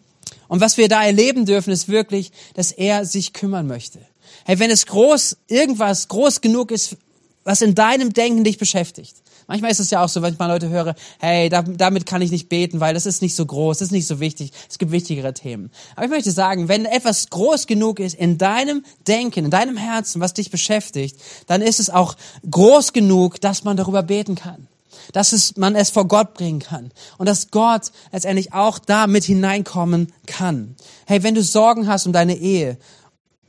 Und 0.49 0.61
was 0.61 0.79
wir 0.79 0.89
da 0.89 1.05
erleben 1.05 1.45
dürfen, 1.45 1.71
ist 1.71 1.89
wirklich, 1.89 2.33
dass 2.55 2.73
er 2.73 3.05
sich 3.05 3.35
kümmern 3.35 3.67
möchte. 3.67 3.99
Hey, 4.45 4.59
wenn 4.59 4.71
es 4.71 4.87
groß, 4.87 5.37
irgendwas 5.49 6.09
groß 6.09 6.41
genug 6.41 6.71
ist, 6.71 6.97
was 7.45 7.61
in 7.61 7.75
deinem 7.75 8.13
Denken 8.15 8.43
dich 8.45 8.57
beschäftigt, 8.57 9.15
Manchmal 9.47 9.71
ist 9.71 9.81
es 9.81 9.91
ja 9.91 10.03
auch 10.03 10.09
so, 10.09 10.23
wenn 10.23 10.33
ich 10.33 10.39
mal 10.39 10.47
Leute 10.47 10.69
höre, 10.69 10.95
hey, 11.19 11.49
damit 11.49 12.07
kann 12.07 12.23
ich 12.23 12.31
nicht 12.31 12.49
beten, 12.49 12.81
weil 12.81 12.95
das 12.95 13.07
ist 13.07 13.23
nicht 13.23 13.37
so 13.37 13.45
groß, 13.45 13.79
das 13.79 13.89
ist 13.89 13.93
nicht 13.93 14.07
so 14.07 14.21
wichtig, 14.21 14.53
es 14.69 14.79
gibt 14.79 14.93
wichtigere 14.93 15.35
Themen. 15.35 15.71
Aber 15.97 16.07
ich 16.07 16.11
möchte 16.11 16.31
sagen, 16.31 16.69
wenn 16.69 16.85
etwas 16.85 17.31
groß 17.31 17.67
genug 17.67 18.01
ist 18.01 18.15
in 18.15 18.39
deinem 18.39 18.85
Denken, 19.07 19.47
in 19.47 19.51
deinem 19.51 19.77
Herzen, 19.77 20.21
was 20.21 20.35
dich 20.35 20.51
beschäftigt, 20.51 21.17
dann 21.47 21.63
ist 21.63 21.81
es 21.81 21.91
auch 21.91 22.17
groß 22.51 22.93
genug, 22.93 23.41
dass 23.41 23.65
man 23.65 23.77
darüber 23.77 24.03
beten 24.03 24.35
kann 24.35 24.69
dass 25.13 25.33
es, 25.33 25.57
man 25.57 25.75
es 25.75 25.91
vor 25.91 26.09
Gott 26.09 26.35
bringen 26.35 26.61
kann 26.61 26.91
und 27.19 27.29
dass 27.29 27.51
Gott 27.51 27.91
letztendlich 28.13 28.53
auch 28.53 28.79
da 28.79 29.07
mit 29.07 29.25
hineinkommen 29.25 30.13
kann. 30.27 30.77
Hey, 31.07 31.23
wenn 31.23 31.35
du 31.35 31.43
Sorgen 31.43 31.89
hast 31.89 32.07
um 32.07 32.13
deine 32.13 32.37
Ehe 32.37 32.79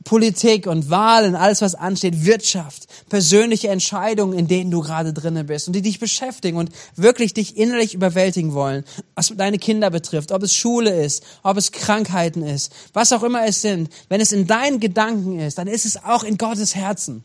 Politik 0.06 0.68
und 0.68 0.88
Wahlen, 0.88 1.34
alles 1.34 1.62
was 1.62 1.74
ansteht, 1.74 2.24
Wirtschaft, 2.24 2.86
persönliche 3.08 3.68
Entscheidungen, 3.68 4.38
in 4.38 4.46
denen 4.46 4.70
du 4.70 4.80
gerade 4.80 5.12
drinnen 5.12 5.46
bist 5.46 5.66
und 5.66 5.74
die 5.74 5.82
dich 5.82 5.98
beschäftigen 5.98 6.56
und 6.56 6.70
wirklich 6.94 7.34
dich 7.34 7.56
innerlich 7.56 7.92
überwältigen 7.92 8.54
wollen, 8.54 8.84
was 9.16 9.34
deine 9.36 9.58
Kinder 9.58 9.90
betrifft, 9.90 10.30
ob 10.30 10.44
es 10.44 10.54
Schule 10.54 11.02
ist, 11.02 11.24
ob 11.42 11.56
es 11.56 11.72
Krankheiten 11.72 12.44
ist, 12.44 12.72
was 12.92 13.12
auch 13.12 13.24
immer 13.24 13.44
es 13.46 13.62
sind. 13.62 13.90
Wenn 14.08 14.20
es 14.20 14.30
in 14.30 14.46
deinen 14.46 14.78
Gedanken 14.78 15.40
ist, 15.40 15.58
dann 15.58 15.66
ist 15.66 15.84
es 15.84 16.02
auch 16.04 16.22
in 16.22 16.38
Gottes 16.38 16.76
Herzen. 16.76 17.24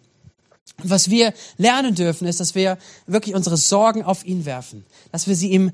Und 0.82 0.90
was 0.90 1.12
wir 1.12 1.34
lernen 1.58 1.94
dürfen, 1.94 2.28
ist, 2.28 2.40
dass 2.40 2.56
wir 2.56 2.80
wirklich 3.06 3.36
unsere 3.36 3.58
Sorgen 3.58 4.04
auf 4.04 4.26
ihn 4.26 4.46
werfen, 4.46 4.86
dass 5.12 5.28
wir 5.28 5.36
sie 5.36 5.52
ihm 5.52 5.72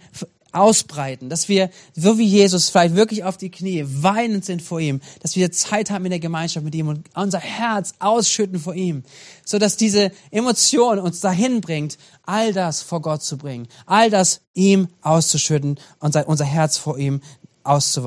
ausbreiten, 0.58 1.30
dass 1.30 1.50
wir, 1.50 1.70
so 1.96 2.18
wie 2.18 2.26
Jesus, 2.26 2.70
vielleicht 2.70 2.96
wirklich 2.96 3.24
auf 3.24 3.38
die 3.38 3.50
Knie 3.50 3.86
weinend 3.86 4.46
sind 4.46 4.62
vor 4.62 4.80
ihm, 4.80 5.02
dass 5.22 5.36
wir 5.36 5.52
Zeit 5.52 5.90
haben 5.92 6.06
in 6.06 6.12
der 6.12 6.20
Gemeinschaft 6.20 6.64
mit 6.64 6.76
ihm 6.76 6.88
und 6.88 7.08
unser 7.16 7.40
Herz 7.40 7.94
ausschütten 8.00 8.60
vor 8.60 8.74
ihm, 8.74 9.04
so 9.46 9.60
dass 9.60 9.78
diese 9.78 10.12
Emotion 10.32 11.00
uns 11.00 11.20
dahin 11.20 11.62
bringt, 11.62 11.98
all 12.24 12.54
das 12.54 12.82
vor 12.82 13.02
Gott 13.02 13.24
zu 13.24 13.38
bringen, 13.38 13.68
all 13.86 14.10
das 14.10 14.42
ihm 14.54 14.88
auszuschütten 15.02 15.80
und 16.00 16.16
unser 16.26 16.46
Herz 16.46 16.78
vor 16.78 16.98
ihm 16.98 17.22
aus, 17.68 18.00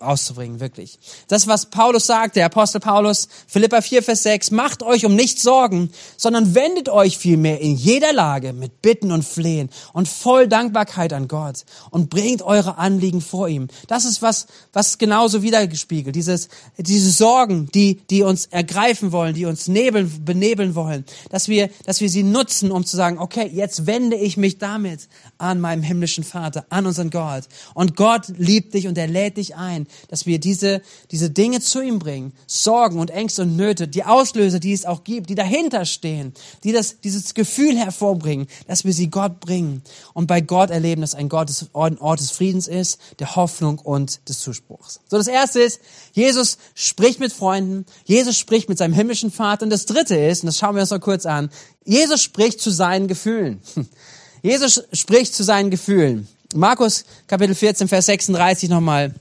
auszubringen, 0.00 0.60
wirklich. 0.60 0.98
Das, 1.28 1.46
was 1.46 1.66
Paulus 1.66 2.06
sagt, 2.06 2.36
der 2.36 2.46
Apostel 2.46 2.80
Paulus, 2.80 3.28
Philippa 3.46 3.80
4, 3.80 4.02
Vers 4.02 4.22
6, 4.24 4.50
macht 4.50 4.82
euch 4.82 5.06
um 5.06 5.14
nichts 5.14 5.42
Sorgen, 5.42 5.90
sondern 6.16 6.54
wendet 6.54 6.88
euch 6.88 7.16
vielmehr 7.16 7.60
in 7.60 7.74
jeder 7.74 8.12
Lage 8.12 8.52
mit 8.52 8.82
Bitten 8.82 9.12
und 9.12 9.24
Flehen 9.24 9.70
und 9.92 10.08
voll 10.08 10.48
Dankbarkeit 10.48 11.12
an 11.12 11.28
Gott 11.28 11.64
und 11.90 12.10
bringt 12.10 12.42
eure 12.42 12.78
Anliegen 12.78 13.20
vor 13.20 13.48
ihm. 13.48 13.68
Das 13.86 14.04
ist 14.04 14.20
was, 14.20 14.46
was 14.72 14.98
genauso 14.98 15.42
wiedergespiegelt. 15.42 16.14
Dieses, 16.14 16.48
diese 16.76 17.10
Sorgen, 17.10 17.68
die, 17.72 18.00
die 18.10 18.22
uns 18.22 18.46
ergreifen 18.46 19.12
wollen, 19.12 19.34
die 19.34 19.46
uns 19.46 19.68
nebeln, 19.68 20.24
benebeln 20.24 20.74
wollen, 20.74 21.04
dass 21.30 21.48
wir, 21.48 21.70
dass 21.84 22.00
wir 22.00 22.10
sie 22.10 22.22
nutzen, 22.22 22.70
um 22.70 22.84
zu 22.84 22.96
sagen, 22.96 23.18
okay, 23.18 23.50
jetzt 23.52 23.86
wende 23.86 24.16
ich 24.16 24.36
mich 24.36 24.58
damit 24.58 25.08
an 25.38 25.60
meinem 25.60 25.82
himmlischen 25.82 26.24
Vater, 26.24 26.66
an 26.68 26.86
unseren 26.86 27.10
Gott. 27.10 27.44
Und 27.74 27.96
Gott 27.96 28.28
liebt 28.36 28.74
dich 28.74 28.86
und 28.86 28.97
er 28.98 29.06
lädt 29.06 29.36
dich 29.36 29.56
ein, 29.56 29.86
dass 30.08 30.26
wir 30.26 30.38
diese, 30.38 30.82
diese 31.10 31.30
Dinge 31.30 31.60
zu 31.60 31.80
ihm 31.80 31.98
bringen, 31.98 32.32
Sorgen 32.46 32.98
und 32.98 33.10
Ängste 33.10 33.42
und 33.42 33.56
Nöte, 33.56 33.88
die 33.88 34.04
Auslöser, 34.04 34.58
die 34.58 34.72
es 34.72 34.84
auch 34.84 35.04
gibt, 35.04 35.30
die 35.30 35.34
dahinter 35.34 35.84
stehen, 35.84 36.34
die 36.64 36.72
das, 36.72 37.00
dieses 37.00 37.34
Gefühl 37.34 37.76
hervorbringen, 37.76 38.48
dass 38.66 38.84
wir 38.84 38.92
sie 38.92 39.08
Gott 39.08 39.40
bringen 39.40 39.82
und 40.14 40.26
bei 40.26 40.40
Gott 40.40 40.70
erleben, 40.70 41.00
dass 41.00 41.14
ein 41.14 41.28
Gott 41.28 41.48
des, 41.48 41.66
ein 41.74 41.98
Ort 41.98 42.20
des 42.20 42.30
Friedens 42.30 42.68
ist, 42.68 42.98
der 43.18 43.36
Hoffnung 43.36 43.78
und 43.78 44.28
des 44.28 44.40
Zuspruchs. 44.40 45.00
So, 45.08 45.16
das 45.16 45.28
erste 45.28 45.60
ist, 45.60 45.80
Jesus 46.12 46.58
spricht 46.74 47.20
mit 47.20 47.32
Freunden, 47.32 47.86
Jesus 48.04 48.36
spricht 48.36 48.68
mit 48.68 48.78
seinem 48.78 48.94
himmlischen 48.94 49.30
Vater 49.30 49.64
und 49.64 49.70
das 49.70 49.86
dritte 49.86 50.16
ist, 50.16 50.42
und 50.42 50.48
das 50.48 50.58
schauen 50.58 50.74
wir 50.74 50.82
uns 50.82 50.90
noch 50.90 51.00
kurz 51.00 51.26
an, 51.26 51.50
Jesus 51.84 52.22
spricht 52.22 52.60
zu 52.60 52.70
seinen 52.70 53.08
Gefühlen. 53.08 53.60
Jesus 54.42 54.84
spricht 54.92 55.34
zu 55.34 55.42
seinen 55.42 55.70
Gefühlen. 55.70 56.28
Markus 56.54 57.04
Kapitel 57.26 57.54
14, 57.54 57.88
Vers 57.88 58.06
36 58.06 58.70
nochmal. 58.70 59.14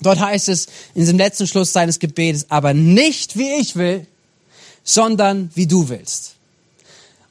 Dort 0.00 0.20
heißt 0.20 0.48
es 0.48 0.66
in 0.94 1.02
diesem 1.02 1.18
letzten 1.18 1.46
Schluss 1.46 1.72
seines 1.72 1.98
Gebetes, 1.98 2.46
aber 2.50 2.74
nicht 2.74 3.36
wie 3.36 3.52
ich 3.60 3.76
will, 3.76 4.06
sondern 4.84 5.50
wie 5.54 5.66
du 5.66 5.88
willst. 5.88 6.34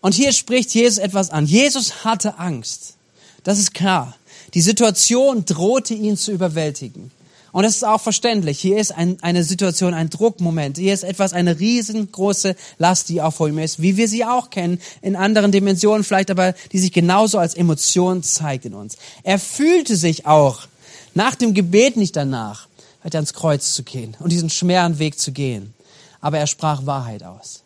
Und 0.02 0.16
hier 0.16 0.34
spricht 0.34 0.74
Jesus 0.74 0.98
etwas 0.98 1.30
an. 1.30 1.46
Jesus 1.46 2.04
hatte 2.04 2.40
Angst. 2.40 2.96
Das 3.44 3.60
ist 3.60 3.74
klar. 3.74 4.16
Die 4.54 4.62
Situation 4.62 5.46
drohte 5.46 5.94
ihn 5.94 6.18
zu 6.18 6.32
überwältigen. 6.32 7.12
Und 7.52 7.64
das 7.64 7.76
ist 7.76 7.84
auch 7.84 8.00
verständlich. 8.00 8.60
Hier 8.60 8.78
ist 8.78 8.92
ein, 8.92 9.18
eine 9.22 9.44
Situation, 9.44 9.94
ein 9.94 10.10
Druckmoment. 10.10 10.78
Hier 10.78 10.94
ist 10.94 11.04
etwas, 11.04 11.34
eine 11.34 11.60
riesengroße 11.60 12.56
Last, 12.78 13.10
die 13.10 13.22
vor 13.32 13.50
ihm 13.50 13.60
ist, 13.60 13.82
wie 13.82 13.98
wir 13.98 14.08
sie 14.08 14.26
auch 14.26 14.50
kennen, 14.50 14.80
in 15.02 15.16
anderen 15.16 15.52
Dimensionen 15.52 16.04
vielleicht, 16.04 16.32
aber 16.32 16.54
die 16.72 16.80
sich 16.80 16.94
genauso 16.94 17.40
als 17.40 17.54
Emotion 17.54 18.24
zeigt 18.24 18.66
in 18.66 18.74
uns. 18.74 18.98
Er 19.24 19.40
fühlte 19.40 19.96
sich 19.96 20.26
auch 20.26 20.68
nach 21.14 21.36
dem 21.36 21.54
Gebet 21.54 21.98
nicht 21.98 22.16
danach, 22.16 22.68
weiter 23.04 23.18
ans 23.18 23.34
Kreuz 23.34 23.74
zu 23.74 23.84
gehen 23.84 24.16
und 24.20 24.32
diesen 24.32 24.50
schweren 24.50 25.00
Weg 25.00 25.20
zu 25.20 25.32
gehen. 25.32 25.74
Aber 26.22 26.38
er 26.38 26.48
sprach 26.48 26.86
Wahrheit 26.86 27.24
aus. 27.24 27.64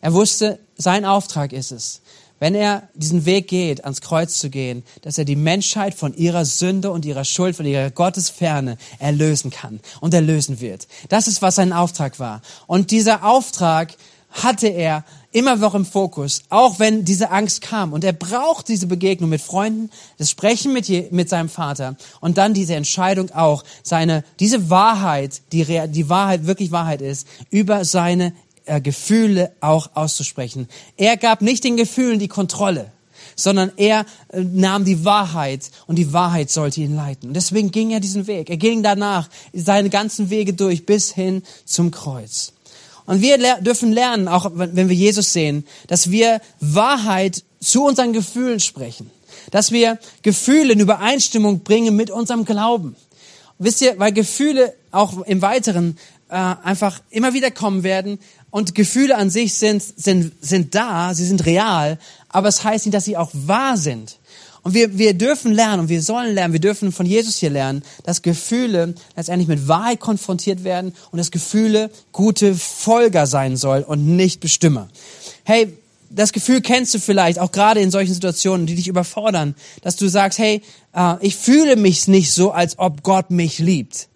Er 0.00 0.14
wusste, 0.14 0.58
sein 0.76 1.04
Auftrag 1.04 1.52
ist 1.52 1.72
es, 1.72 2.00
wenn 2.38 2.54
er 2.54 2.88
diesen 2.94 3.26
Weg 3.26 3.48
geht, 3.48 3.84
ans 3.84 4.00
Kreuz 4.00 4.38
zu 4.38 4.50
gehen, 4.50 4.84
dass 5.02 5.18
er 5.18 5.24
die 5.24 5.36
Menschheit 5.36 5.94
von 5.94 6.14
ihrer 6.14 6.44
Sünde 6.44 6.90
und 6.90 7.04
ihrer 7.04 7.24
Schuld, 7.24 7.56
von 7.56 7.66
ihrer 7.66 7.90
Gottesferne 7.90 8.78
erlösen 8.98 9.50
kann 9.50 9.80
und 10.00 10.14
erlösen 10.14 10.60
wird. 10.60 10.88
Das 11.08 11.28
ist, 11.28 11.42
was 11.42 11.56
sein 11.56 11.72
Auftrag 11.72 12.18
war. 12.18 12.42
Und 12.66 12.90
dieser 12.90 13.24
Auftrag 13.24 13.94
hatte 14.30 14.68
er 14.68 15.04
immer 15.32 15.56
noch 15.56 15.74
im 15.74 15.84
Fokus, 15.84 16.42
auch 16.48 16.78
wenn 16.78 17.04
diese 17.04 17.30
Angst 17.30 17.60
kam. 17.60 17.92
Und 17.92 18.04
er 18.04 18.12
braucht 18.12 18.68
diese 18.68 18.86
Begegnung 18.86 19.30
mit 19.30 19.40
Freunden, 19.40 19.90
das 20.16 20.30
Sprechen 20.30 20.72
mit, 20.72 20.88
je, 20.88 21.08
mit 21.10 21.28
seinem 21.28 21.48
Vater 21.48 21.96
und 22.20 22.38
dann 22.38 22.54
diese 22.54 22.74
Entscheidung 22.74 23.30
auch, 23.32 23.64
seine, 23.82 24.24
diese 24.40 24.70
Wahrheit, 24.70 25.42
die, 25.52 25.64
die 25.88 26.08
Wahrheit 26.08 26.46
wirklich 26.46 26.72
Wahrheit 26.72 27.02
ist, 27.02 27.26
über 27.50 27.84
seine 27.84 28.32
äh, 28.68 28.80
Gefühle 28.80 29.52
auch 29.60 29.90
auszusprechen. 29.94 30.68
Er 30.96 31.16
gab 31.16 31.42
nicht 31.42 31.64
den 31.64 31.76
Gefühlen 31.76 32.18
die 32.18 32.28
Kontrolle, 32.28 32.92
sondern 33.34 33.72
er 33.76 34.04
äh, 34.28 34.40
nahm 34.40 34.84
die 34.84 35.04
Wahrheit 35.04 35.70
und 35.86 35.96
die 35.96 36.12
Wahrheit 36.12 36.50
sollte 36.50 36.80
ihn 36.80 36.94
leiten. 36.94 37.28
Und 37.28 37.34
deswegen 37.34 37.70
ging 37.70 37.90
er 37.90 38.00
diesen 38.00 38.26
Weg. 38.26 38.50
Er 38.50 38.56
ging 38.56 38.82
danach 38.82 39.28
seine 39.52 39.90
ganzen 39.90 40.30
Wege 40.30 40.52
durch 40.52 40.86
bis 40.86 41.12
hin 41.12 41.42
zum 41.64 41.90
Kreuz. 41.90 42.52
Und 43.06 43.22
wir 43.22 43.38
le 43.38 43.56
dürfen 43.62 43.90
lernen, 43.92 44.28
auch 44.28 44.50
wenn 44.54 44.88
wir 44.88 44.96
Jesus 44.96 45.32
sehen, 45.32 45.66
dass 45.86 46.10
wir 46.10 46.42
Wahrheit 46.60 47.42
zu 47.58 47.84
unseren 47.84 48.12
Gefühlen 48.12 48.60
sprechen. 48.60 49.10
Dass 49.50 49.72
wir 49.72 49.98
Gefühle 50.22 50.74
in 50.74 50.80
Übereinstimmung 50.80 51.60
bringen 51.60 51.96
mit 51.96 52.10
unserem 52.10 52.44
Glauben. 52.44 52.96
Wisst 53.58 53.80
ihr, 53.80 53.98
weil 53.98 54.12
Gefühle 54.12 54.74
auch 54.90 55.22
im 55.22 55.40
Weiteren 55.40 55.96
äh, 56.28 56.34
einfach 56.34 57.00
immer 57.10 57.32
wieder 57.32 57.50
kommen 57.50 57.82
werden, 57.82 58.18
und 58.50 58.74
Gefühle 58.74 59.16
an 59.16 59.30
sich 59.30 59.54
sind, 59.54 59.82
sind, 59.82 60.32
sind 60.40 60.74
da, 60.74 61.14
sie 61.14 61.26
sind 61.26 61.44
real, 61.46 61.98
aber 62.28 62.48
es 62.48 62.64
heißt 62.64 62.86
nicht, 62.86 62.94
dass 62.94 63.04
sie 63.04 63.16
auch 63.16 63.30
wahr 63.32 63.76
sind. 63.76 64.18
Und 64.62 64.74
wir, 64.74 64.98
wir 64.98 65.14
dürfen 65.14 65.52
lernen 65.52 65.80
und 65.80 65.88
wir 65.88 66.02
sollen 66.02 66.34
lernen, 66.34 66.52
wir 66.52 66.60
dürfen 66.60 66.92
von 66.92 67.06
Jesus 67.06 67.36
hier 67.36 67.50
lernen, 67.50 67.82
dass 68.04 68.22
Gefühle 68.22 68.94
letztendlich 69.16 69.48
mit 69.48 69.68
Wahrheit 69.68 70.00
konfrontiert 70.00 70.64
werden 70.64 70.92
und 71.10 71.18
dass 71.18 71.30
Gefühle 71.30 71.90
gute 72.12 72.54
Folger 72.54 73.26
sein 73.26 73.56
soll 73.56 73.82
und 73.82 74.06
nicht 74.06 74.40
Bestimmer. 74.40 74.88
Hey, 75.44 75.72
das 76.10 76.32
Gefühl 76.32 76.60
kennst 76.60 76.94
du 76.94 76.98
vielleicht 76.98 77.38
auch 77.38 77.52
gerade 77.52 77.80
in 77.80 77.90
solchen 77.90 78.14
Situationen, 78.14 78.66
die 78.66 78.74
dich 78.74 78.88
überfordern, 78.88 79.54
dass 79.82 79.96
du 79.96 80.08
sagst, 80.08 80.38
hey, 80.38 80.62
äh, 80.94 81.14
ich 81.20 81.36
fühle 81.36 81.76
mich 81.76 82.08
nicht 82.08 82.32
so, 82.32 82.50
als 82.50 82.78
ob 82.78 83.02
Gott 83.02 83.30
mich 83.30 83.58
liebt 83.58 84.08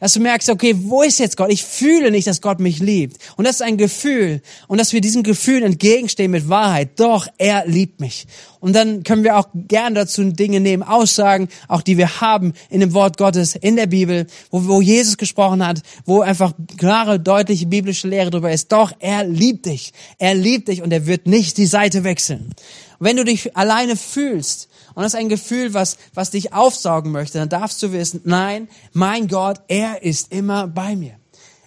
dass 0.00 0.12
du 0.12 0.20
merkst, 0.20 0.50
okay, 0.50 0.74
wo 0.78 1.02
ist 1.02 1.18
jetzt 1.18 1.36
Gott? 1.36 1.50
Ich 1.50 1.64
fühle 1.64 2.10
nicht, 2.10 2.26
dass 2.26 2.40
Gott 2.40 2.60
mich 2.60 2.78
liebt. 2.78 3.16
Und 3.36 3.46
das 3.46 3.56
ist 3.56 3.62
ein 3.62 3.76
Gefühl. 3.76 4.42
Und 4.68 4.78
dass 4.78 4.92
wir 4.92 5.00
diesem 5.00 5.22
Gefühl 5.22 5.62
entgegenstehen 5.62 6.30
mit 6.30 6.48
Wahrheit. 6.48 7.00
Doch, 7.00 7.28
er 7.38 7.66
liebt 7.66 8.00
mich. 8.00 8.26
Und 8.60 8.72
dann 8.72 9.02
können 9.02 9.24
wir 9.24 9.36
auch 9.36 9.48
gern 9.54 9.94
dazu 9.94 10.24
Dinge 10.24 10.58
nehmen, 10.58 10.82
Aussagen, 10.82 11.48
auch 11.68 11.82
die 11.82 11.98
wir 11.98 12.22
haben 12.22 12.54
in 12.70 12.80
dem 12.80 12.94
Wort 12.94 13.18
Gottes, 13.18 13.56
in 13.56 13.76
der 13.76 13.86
Bibel, 13.86 14.26
wo, 14.50 14.66
wo 14.66 14.80
Jesus 14.80 15.18
gesprochen 15.18 15.66
hat, 15.66 15.82
wo 16.06 16.22
einfach 16.22 16.54
klare, 16.78 17.20
deutliche 17.20 17.66
biblische 17.66 18.08
Lehre 18.08 18.30
darüber 18.30 18.50
ist. 18.50 18.72
Doch, 18.72 18.92
er 19.00 19.24
liebt 19.24 19.66
dich. 19.66 19.92
Er 20.18 20.34
liebt 20.34 20.68
dich 20.68 20.80
und 20.80 20.92
er 20.92 21.06
wird 21.06 21.26
nicht 21.26 21.58
die 21.58 21.66
Seite 21.66 22.04
wechseln. 22.04 22.54
Und 22.98 23.06
wenn 23.06 23.16
du 23.16 23.24
dich 23.24 23.54
alleine 23.56 23.96
fühlst, 23.96 24.68
und 24.94 25.02
das 25.02 25.14
ist 25.14 25.20
ein 25.20 25.28
Gefühl, 25.28 25.74
was, 25.74 25.96
was 26.14 26.30
dich 26.30 26.52
aufsaugen 26.52 27.12
möchte, 27.12 27.38
dann 27.38 27.48
darfst 27.48 27.82
du 27.82 27.92
wissen, 27.92 28.20
nein, 28.24 28.68
mein 28.92 29.28
Gott, 29.28 29.60
er 29.68 30.02
ist 30.02 30.32
immer 30.32 30.68
bei 30.68 30.96
mir. 30.96 31.16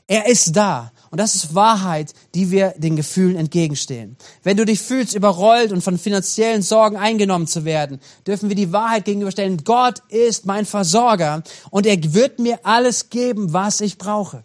Er 0.07 0.27
ist 0.27 0.55
da. 0.55 0.91
Und 1.09 1.19
das 1.19 1.35
ist 1.35 1.55
Wahrheit, 1.55 2.13
die 2.35 2.51
wir 2.51 2.73
den 2.77 2.95
Gefühlen 2.95 3.35
entgegenstehen. 3.35 4.17
Wenn 4.43 4.57
du 4.57 4.65
dich 4.65 4.81
fühlst, 4.81 5.15
überrollt 5.15 5.71
und 5.71 5.81
von 5.81 5.97
finanziellen 5.97 6.61
Sorgen 6.61 6.97
eingenommen 6.97 7.47
zu 7.47 7.65
werden, 7.65 7.99
dürfen 8.25 8.49
wir 8.49 8.55
die 8.55 8.73
Wahrheit 8.73 9.05
gegenüberstellen. 9.05 9.63
Gott 9.63 10.01
ist 10.09 10.45
mein 10.45 10.65
Versorger 10.65 11.43
und 11.69 11.85
er 11.85 11.97
wird 12.13 12.39
mir 12.39 12.59
alles 12.63 13.09
geben, 13.09 13.53
was 13.53 13.81
ich 13.81 13.97
brauche. 13.97 14.43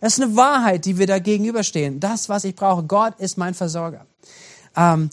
Das 0.00 0.14
ist 0.18 0.22
eine 0.22 0.34
Wahrheit, 0.34 0.84
die 0.84 0.98
wir 0.98 1.06
da 1.06 1.20
gegenüberstehen. 1.20 2.00
Das, 2.00 2.28
was 2.28 2.42
ich 2.44 2.56
brauche. 2.56 2.82
Gott 2.82 3.14
ist 3.18 3.38
mein 3.38 3.54
Versorger. 3.54 4.06
Ähm, 4.76 5.10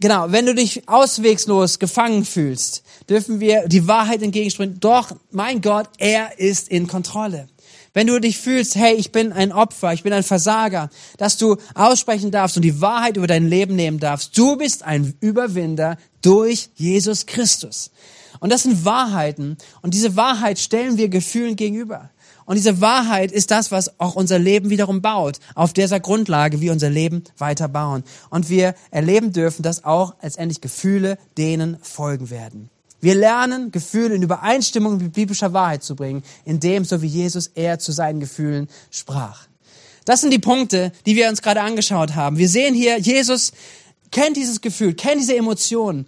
Genau, 0.00 0.30
wenn 0.30 0.46
du 0.46 0.54
dich 0.54 0.88
auswegslos 0.88 1.80
gefangen 1.80 2.24
fühlst, 2.24 2.84
dürfen 3.08 3.40
wir 3.40 3.66
die 3.66 3.88
Wahrheit 3.88 4.22
entgegenspringen. 4.22 4.78
Doch, 4.78 5.10
mein 5.32 5.60
Gott, 5.60 5.88
er 5.98 6.38
ist 6.38 6.68
in 6.68 6.86
Kontrolle. 6.86 7.48
Wenn 7.94 8.06
du 8.06 8.20
dich 8.20 8.38
fühlst, 8.38 8.76
hey, 8.76 8.94
ich 8.94 9.10
bin 9.10 9.32
ein 9.32 9.50
Opfer, 9.50 9.92
ich 9.92 10.04
bin 10.04 10.12
ein 10.12 10.22
Versager, 10.22 10.88
dass 11.16 11.36
du 11.36 11.56
aussprechen 11.74 12.30
darfst 12.30 12.56
und 12.56 12.62
die 12.62 12.80
Wahrheit 12.80 13.16
über 13.16 13.26
dein 13.26 13.48
Leben 13.48 13.74
nehmen 13.74 13.98
darfst. 13.98 14.38
Du 14.38 14.56
bist 14.56 14.84
ein 14.84 15.14
Überwinder 15.20 15.96
durch 16.22 16.68
Jesus 16.76 17.26
Christus. 17.26 17.90
Und 18.38 18.52
das 18.52 18.62
sind 18.62 18.84
Wahrheiten. 18.84 19.56
Und 19.82 19.94
diese 19.94 20.14
Wahrheit 20.14 20.60
stellen 20.60 20.96
wir 20.96 21.08
Gefühlen 21.08 21.56
gegenüber. 21.56 22.10
Und 22.48 22.54
diese 22.54 22.80
Wahrheit 22.80 23.30
ist 23.30 23.50
das, 23.50 23.70
was 23.72 24.00
auch 24.00 24.14
unser 24.14 24.38
Leben 24.38 24.70
wiederum 24.70 25.02
baut. 25.02 25.38
Auf 25.54 25.74
dieser 25.74 26.00
Grundlage 26.00 26.62
wir 26.62 26.72
unser 26.72 26.88
Leben 26.88 27.22
weiter 27.36 27.68
bauen. 27.68 28.04
Und 28.30 28.48
wir 28.48 28.74
erleben 28.90 29.34
dürfen, 29.34 29.62
dass 29.62 29.84
auch 29.84 30.14
letztendlich 30.22 30.62
Gefühle 30.62 31.18
denen 31.36 31.76
folgen 31.82 32.30
werden. 32.30 32.70
Wir 33.02 33.14
lernen, 33.14 33.70
Gefühle 33.70 34.14
in 34.14 34.22
Übereinstimmung 34.22 34.96
mit 34.96 35.12
biblischer 35.12 35.52
Wahrheit 35.52 35.82
zu 35.82 35.94
bringen, 35.94 36.22
indem, 36.46 36.86
so 36.86 37.02
wie 37.02 37.06
Jesus 37.06 37.48
er 37.54 37.78
zu 37.78 37.92
seinen 37.92 38.18
Gefühlen 38.18 38.68
sprach. 38.90 39.42
Das 40.06 40.22
sind 40.22 40.30
die 40.30 40.38
Punkte, 40.38 40.92
die 41.04 41.16
wir 41.16 41.28
uns 41.28 41.42
gerade 41.42 41.60
angeschaut 41.60 42.14
haben. 42.14 42.38
Wir 42.38 42.48
sehen 42.48 42.74
hier, 42.74 42.98
Jesus 42.98 43.52
kennt 44.10 44.38
dieses 44.38 44.62
Gefühl, 44.62 44.94
kennt 44.94 45.20
diese 45.20 45.36
Emotionen, 45.36 46.06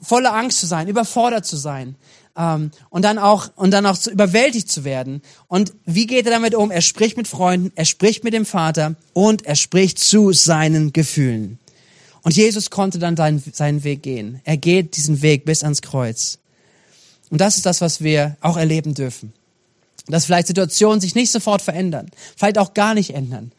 voller 0.00 0.32
Angst 0.32 0.58
zu 0.58 0.66
sein, 0.66 0.88
überfordert 0.88 1.44
zu 1.44 1.58
sein 1.58 1.96
ähm, 2.36 2.70
und 2.90 3.02
dann 3.04 3.18
auch 3.18 3.50
und 3.56 3.70
dann 3.70 3.86
auch 3.86 3.98
zu, 3.98 4.10
überwältigt 4.10 4.70
zu 4.70 4.84
werden. 4.84 5.22
Und 5.48 5.72
wie 5.84 6.06
geht 6.06 6.26
er 6.26 6.32
damit 6.32 6.54
um? 6.54 6.70
Er 6.70 6.80
spricht 6.80 7.16
mit 7.16 7.28
Freunden, 7.28 7.72
er 7.74 7.84
spricht 7.84 8.24
mit 8.24 8.34
dem 8.34 8.46
Vater 8.46 8.94
und 9.12 9.44
er 9.46 9.56
spricht 9.56 9.98
zu 9.98 10.32
seinen 10.32 10.92
Gefühlen. 10.92 11.58
Und 12.22 12.36
Jesus 12.36 12.70
konnte 12.70 12.98
dann 12.98 13.16
seinen, 13.16 13.42
seinen 13.52 13.84
Weg 13.84 14.02
gehen. 14.02 14.40
Er 14.44 14.56
geht 14.56 14.96
diesen 14.96 15.22
Weg 15.22 15.44
bis 15.44 15.62
ans 15.64 15.82
Kreuz. 15.82 16.38
Und 17.30 17.40
das 17.40 17.56
ist 17.56 17.66
das, 17.66 17.80
was 17.80 18.02
wir 18.02 18.36
auch 18.40 18.56
erleben 18.56 18.94
dürfen. 18.94 19.32
Dass 20.06 20.24
vielleicht 20.24 20.48
Situationen 20.48 21.00
sich 21.00 21.14
nicht 21.14 21.30
sofort 21.30 21.62
verändern, 21.62 22.10
vielleicht 22.36 22.58
auch 22.58 22.74
gar 22.74 22.94
nicht 22.94 23.14
ändern, 23.14 23.52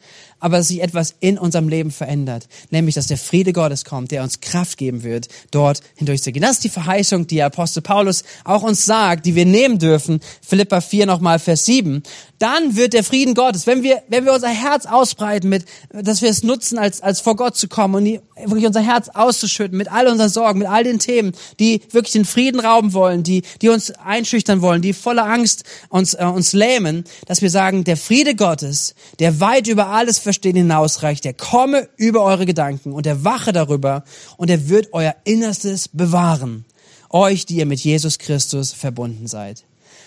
aber 0.44 0.62
sich 0.62 0.82
etwas 0.82 1.14
in 1.20 1.38
unserem 1.38 1.70
Leben 1.70 1.90
verändert. 1.90 2.48
Nämlich, 2.68 2.96
dass 2.96 3.06
der 3.06 3.16
Friede 3.16 3.54
Gottes 3.54 3.86
kommt, 3.86 4.10
der 4.10 4.22
uns 4.22 4.40
Kraft 4.40 4.76
geben 4.76 5.02
wird, 5.02 5.28
dort 5.50 5.80
hindurchzugehen. 5.94 6.42
Das 6.42 6.56
ist 6.56 6.64
die 6.64 6.68
Verheißung, 6.68 7.26
die 7.26 7.42
Apostel 7.42 7.80
Paulus 7.80 8.24
auch 8.44 8.62
uns 8.62 8.84
sagt, 8.84 9.24
die 9.24 9.36
wir 9.36 9.46
nehmen 9.46 9.78
dürfen. 9.78 10.20
Philippa 10.46 10.82
4 10.82 11.06
nochmal, 11.06 11.38
Vers 11.38 11.64
7 11.64 12.02
dann 12.44 12.76
wird 12.76 12.92
der 12.92 13.02
Frieden 13.02 13.32
Gottes, 13.32 13.66
wenn 13.66 13.82
wir, 13.82 14.02
wenn 14.08 14.26
wir 14.26 14.34
unser 14.34 14.50
Herz 14.50 14.84
ausbreiten 14.84 15.48
mit, 15.48 15.64
dass 15.90 16.20
wir 16.20 16.28
es 16.28 16.42
nutzen, 16.42 16.76
als, 16.76 17.00
als 17.00 17.22
vor 17.22 17.36
Gott 17.36 17.56
zu 17.56 17.68
kommen 17.68 17.94
und 17.94 18.20
wirklich 18.36 18.66
unser 18.66 18.82
Herz 18.82 19.08
auszuschütten 19.08 19.78
mit 19.78 19.90
all 19.90 20.08
unseren 20.08 20.28
Sorgen, 20.28 20.58
mit 20.58 20.68
all 20.68 20.84
den 20.84 20.98
Themen, 20.98 21.32
die 21.58 21.80
wirklich 21.90 22.12
den 22.12 22.26
Frieden 22.26 22.60
rauben 22.60 22.92
wollen, 22.92 23.22
die, 23.22 23.44
die 23.62 23.70
uns 23.70 23.92
einschüchtern 23.92 24.60
wollen, 24.60 24.82
die 24.82 24.92
voller 24.92 25.24
Angst 25.24 25.64
uns, 25.88 26.12
äh, 26.12 26.26
uns 26.26 26.52
lähmen, 26.52 27.04
dass 27.24 27.40
wir 27.40 27.48
sagen, 27.48 27.82
der 27.82 27.96
Friede 27.96 28.34
Gottes, 28.34 28.94
der 29.20 29.40
weit 29.40 29.66
über 29.66 29.86
alles 29.86 30.18
Verstehen 30.18 30.56
hinausreicht, 30.56 31.24
der 31.24 31.32
komme 31.32 31.88
über 31.96 32.24
eure 32.24 32.44
Gedanken 32.44 32.92
und 32.92 33.06
der 33.06 33.24
wache 33.24 33.52
darüber 33.52 34.04
und 34.36 34.50
er 34.50 34.68
wird 34.68 34.88
euer 34.92 35.14
Innerstes 35.24 35.88
bewahren. 35.88 36.66
Euch, 37.08 37.46
die 37.46 37.56
ihr 37.56 37.66
mit 37.66 37.80
Jesus 37.80 38.18
Christus 38.18 38.74
verbunden 38.74 39.28
seid. 39.28 39.64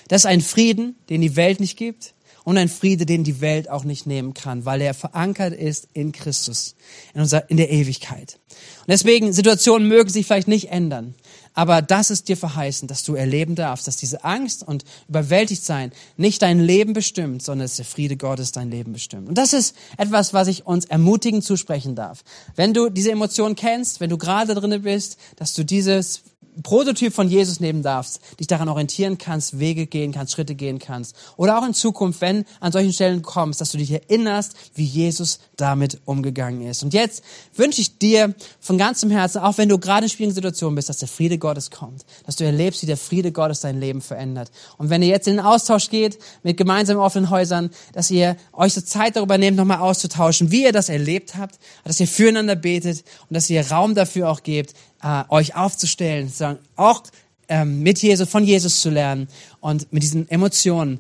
Das 0.08 0.22
ist 0.22 0.26
ein 0.28 0.42
Frieden, 0.42 0.98
den 1.10 1.22
die 1.22 1.36
Welt 1.36 1.60
nicht 1.60 1.78
gibt 1.78 2.14
und 2.48 2.58
ein 2.58 2.70
Friede, 2.70 3.06
den 3.06 3.26
die 3.26 3.42
Welt 3.42 3.70
auch 3.70 3.84
nicht 3.84 4.08
nehmen 4.08 4.34
kann, 4.34 4.64
weil 4.64 4.80
er 4.80 4.94
verankert 4.94 5.54
ist 5.54 5.90
in 5.92 6.14
Christus, 6.14 6.76
in, 7.14 7.20
unserer, 7.20 7.50
in 7.50 7.58
der 7.58 7.70
Ewigkeit. 7.70 8.40
Und 8.80 8.88
deswegen, 8.88 9.34
Situationen 9.34 9.90
mögen 9.90 10.10
sich 10.10 10.26
vielleicht 10.26 10.48
nicht 10.48 10.72
ändern, 10.72 11.14
Aber 11.58 11.82
das 11.82 12.12
ist 12.12 12.30
dir 12.30 12.38
verheißen, 12.38 12.88
dass 12.88 13.04
du 13.04 13.16
erleben 13.16 13.56
darfst, 13.56 13.88
dass 13.88 13.98
diese 13.98 14.24
Angst 14.24 14.62
und 14.62 14.86
überwältigt 15.10 15.66
sein 15.66 15.92
nicht 16.16 16.44
dein 16.44 16.60
Leben 16.60 16.94
bestimmt, 16.94 17.42
sondern 17.42 17.66
dass 17.66 17.78
der 17.78 17.86
Friede 17.86 18.16
Gottes 18.16 18.52
dein 18.52 18.70
Leben 18.70 18.94
bestimmt. 18.94 19.28
Und 19.28 19.40
das 19.40 19.54
ist 19.54 19.76
etwas, 19.98 20.34
was 20.34 20.48
ich 20.48 20.68
uns 20.68 20.86
ermutigend 20.86 21.44
zusprechen 21.44 21.96
darf. 21.96 22.24
Wenn 22.56 22.76
du 22.76 22.90
diese 22.90 23.12
Emotionen 23.12 23.56
kennst, 23.56 24.00
wenn 24.00 24.12
du 24.12 24.20
gerade 24.20 24.54
drinne 24.54 24.82
bist, 24.82 25.18
dass 25.36 25.56
du 25.56 25.66
dieses 25.66 26.22
Prototyp 26.64 27.14
von 27.14 27.30
Jesus 27.30 27.60
nehmen 27.60 27.84
darfst, 27.84 28.20
dich 28.40 28.48
daran 28.48 28.70
orientieren 28.70 29.18
kannst, 29.18 29.60
Wege 29.60 29.86
gehen 29.86 30.12
kannst, 30.12 30.34
Schritte 30.34 30.56
gehen 30.56 30.80
kannst. 30.80 31.16
Oder 31.36 31.60
auch 31.60 31.66
in 31.66 31.74
Zukunft, 31.74 32.22
wenn 32.22 32.46
an 32.60 32.72
solchen 32.72 32.94
Stellen 32.94 33.22
kommst, 33.22 33.62
dass 33.62 33.72
du 33.72 33.78
dich 33.78 33.92
erinnerst, 33.92 34.56
wie 34.74 34.84
Jesus 34.84 35.40
damit 35.56 36.00
umgegangen 36.06 36.62
ist. 36.68 36.84
Und 36.84 36.94
jetzt 36.94 37.24
wünsche 37.56 37.82
ich 37.82 38.00
dir 38.00 38.34
von 38.60 38.78
ganzem 38.78 39.12
Herzen, 39.12 39.42
auch 39.42 39.58
wenn 39.58 39.70
du 39.70 39.78
gerade 39.78 40.06
in 40.06 40.10
schwierigen 40.10 40.34
Situationen 40.34 40.76
bist, 40.76 40.90
dass 40.90 40.98
der 40.98 41.08
Friede 41.08 41.38
Gottes 41.38 41.70
kommt, 41.70 42.06
dass 42.26 42.36
du 42.36 42.44
erlebst, 42.44 42.82
wie 42.82 42.88
der 42.88 42.98
Friede 42.98 43.32
Gottes 43.32 43.62
dein 43.62 43.80
Leben 43.80 44.02
verändert. 44.02 44.52
Und 44.78 44.90
wenn 44.90 45.02
ihr 45.02 45.10
jetzt 45.10 45.28
in 45.28 45.36
den 45.36 45.46
Austausch 45.46 45.90
geht 45.90 46.18
mit 46.44 46.58
gemeinsamen 46.58 47.00
offenen 47.00 47.30
Häusern, 47.30 47.70
dass 47.94 48.10
ihr 48.10 48.36
euch 48.54 48.74
so 48.74 48.82
Zeit 48.82 49.16
darüber 49.16 49.38
nehmt, 49.38 49.58
nochmal 49.58 49.80
auszutauschen, 49.80 50.52
wie 50.52 50.64
ihr 50.64 50.74
das 50.74 50.90
erlebt 50.90 51.36
habt, 51.36 51.60
dass 51.84 52.00
ihr 52.00 52.08
füreinander 52.08 52.56
betet 52.56 53.04
und 53.30 53.36
dass 53.36 53.50
ihr 53.50 53.66
Raum 53.68 53.94
dafür 53.94 54.30
auch 54.30 54.44
gebt, 54.44 54.74
äh, 55.02 55.24
euch 55.30 55.56
aufzustellen, 55.56 56.30
sondern 56.30 56.60
auch 56.76 57.04
ähm, 57.50 57.82
mit 57.82 58.02
Jesus, 58.02 58.30
von 58.30 58.44
Jesus 58.44 58.82
zu 58.82 58.90
lernen 58.90 59.28
und 59.60 59.92
mit 59.94 60.04
diesen 60.04 60.30
Emotionen 60.30 61.00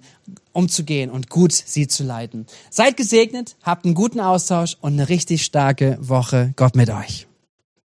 umzugehen 0.53 1.09
und 1.09 1.29
gut 1.29 1.51
sie 1.51 1.87
zu 1.87 2.03
leiten. 2.03 2.45
Seid 2.69 2.97
gesegnet, 2.97 3.55
habt 3.63 3.85
einen 3.85 3.95
guten 3.95 4.19
Austausch 4.19 4.77
und 4.81 4.93
eine 4.93 5.09
richtig 5.09 5.43
starke 5.43 5.97
Woche. 6.01 6.53
Gott 6.55 6.75
mit 6.75 6.89
euch. 6.89 7.27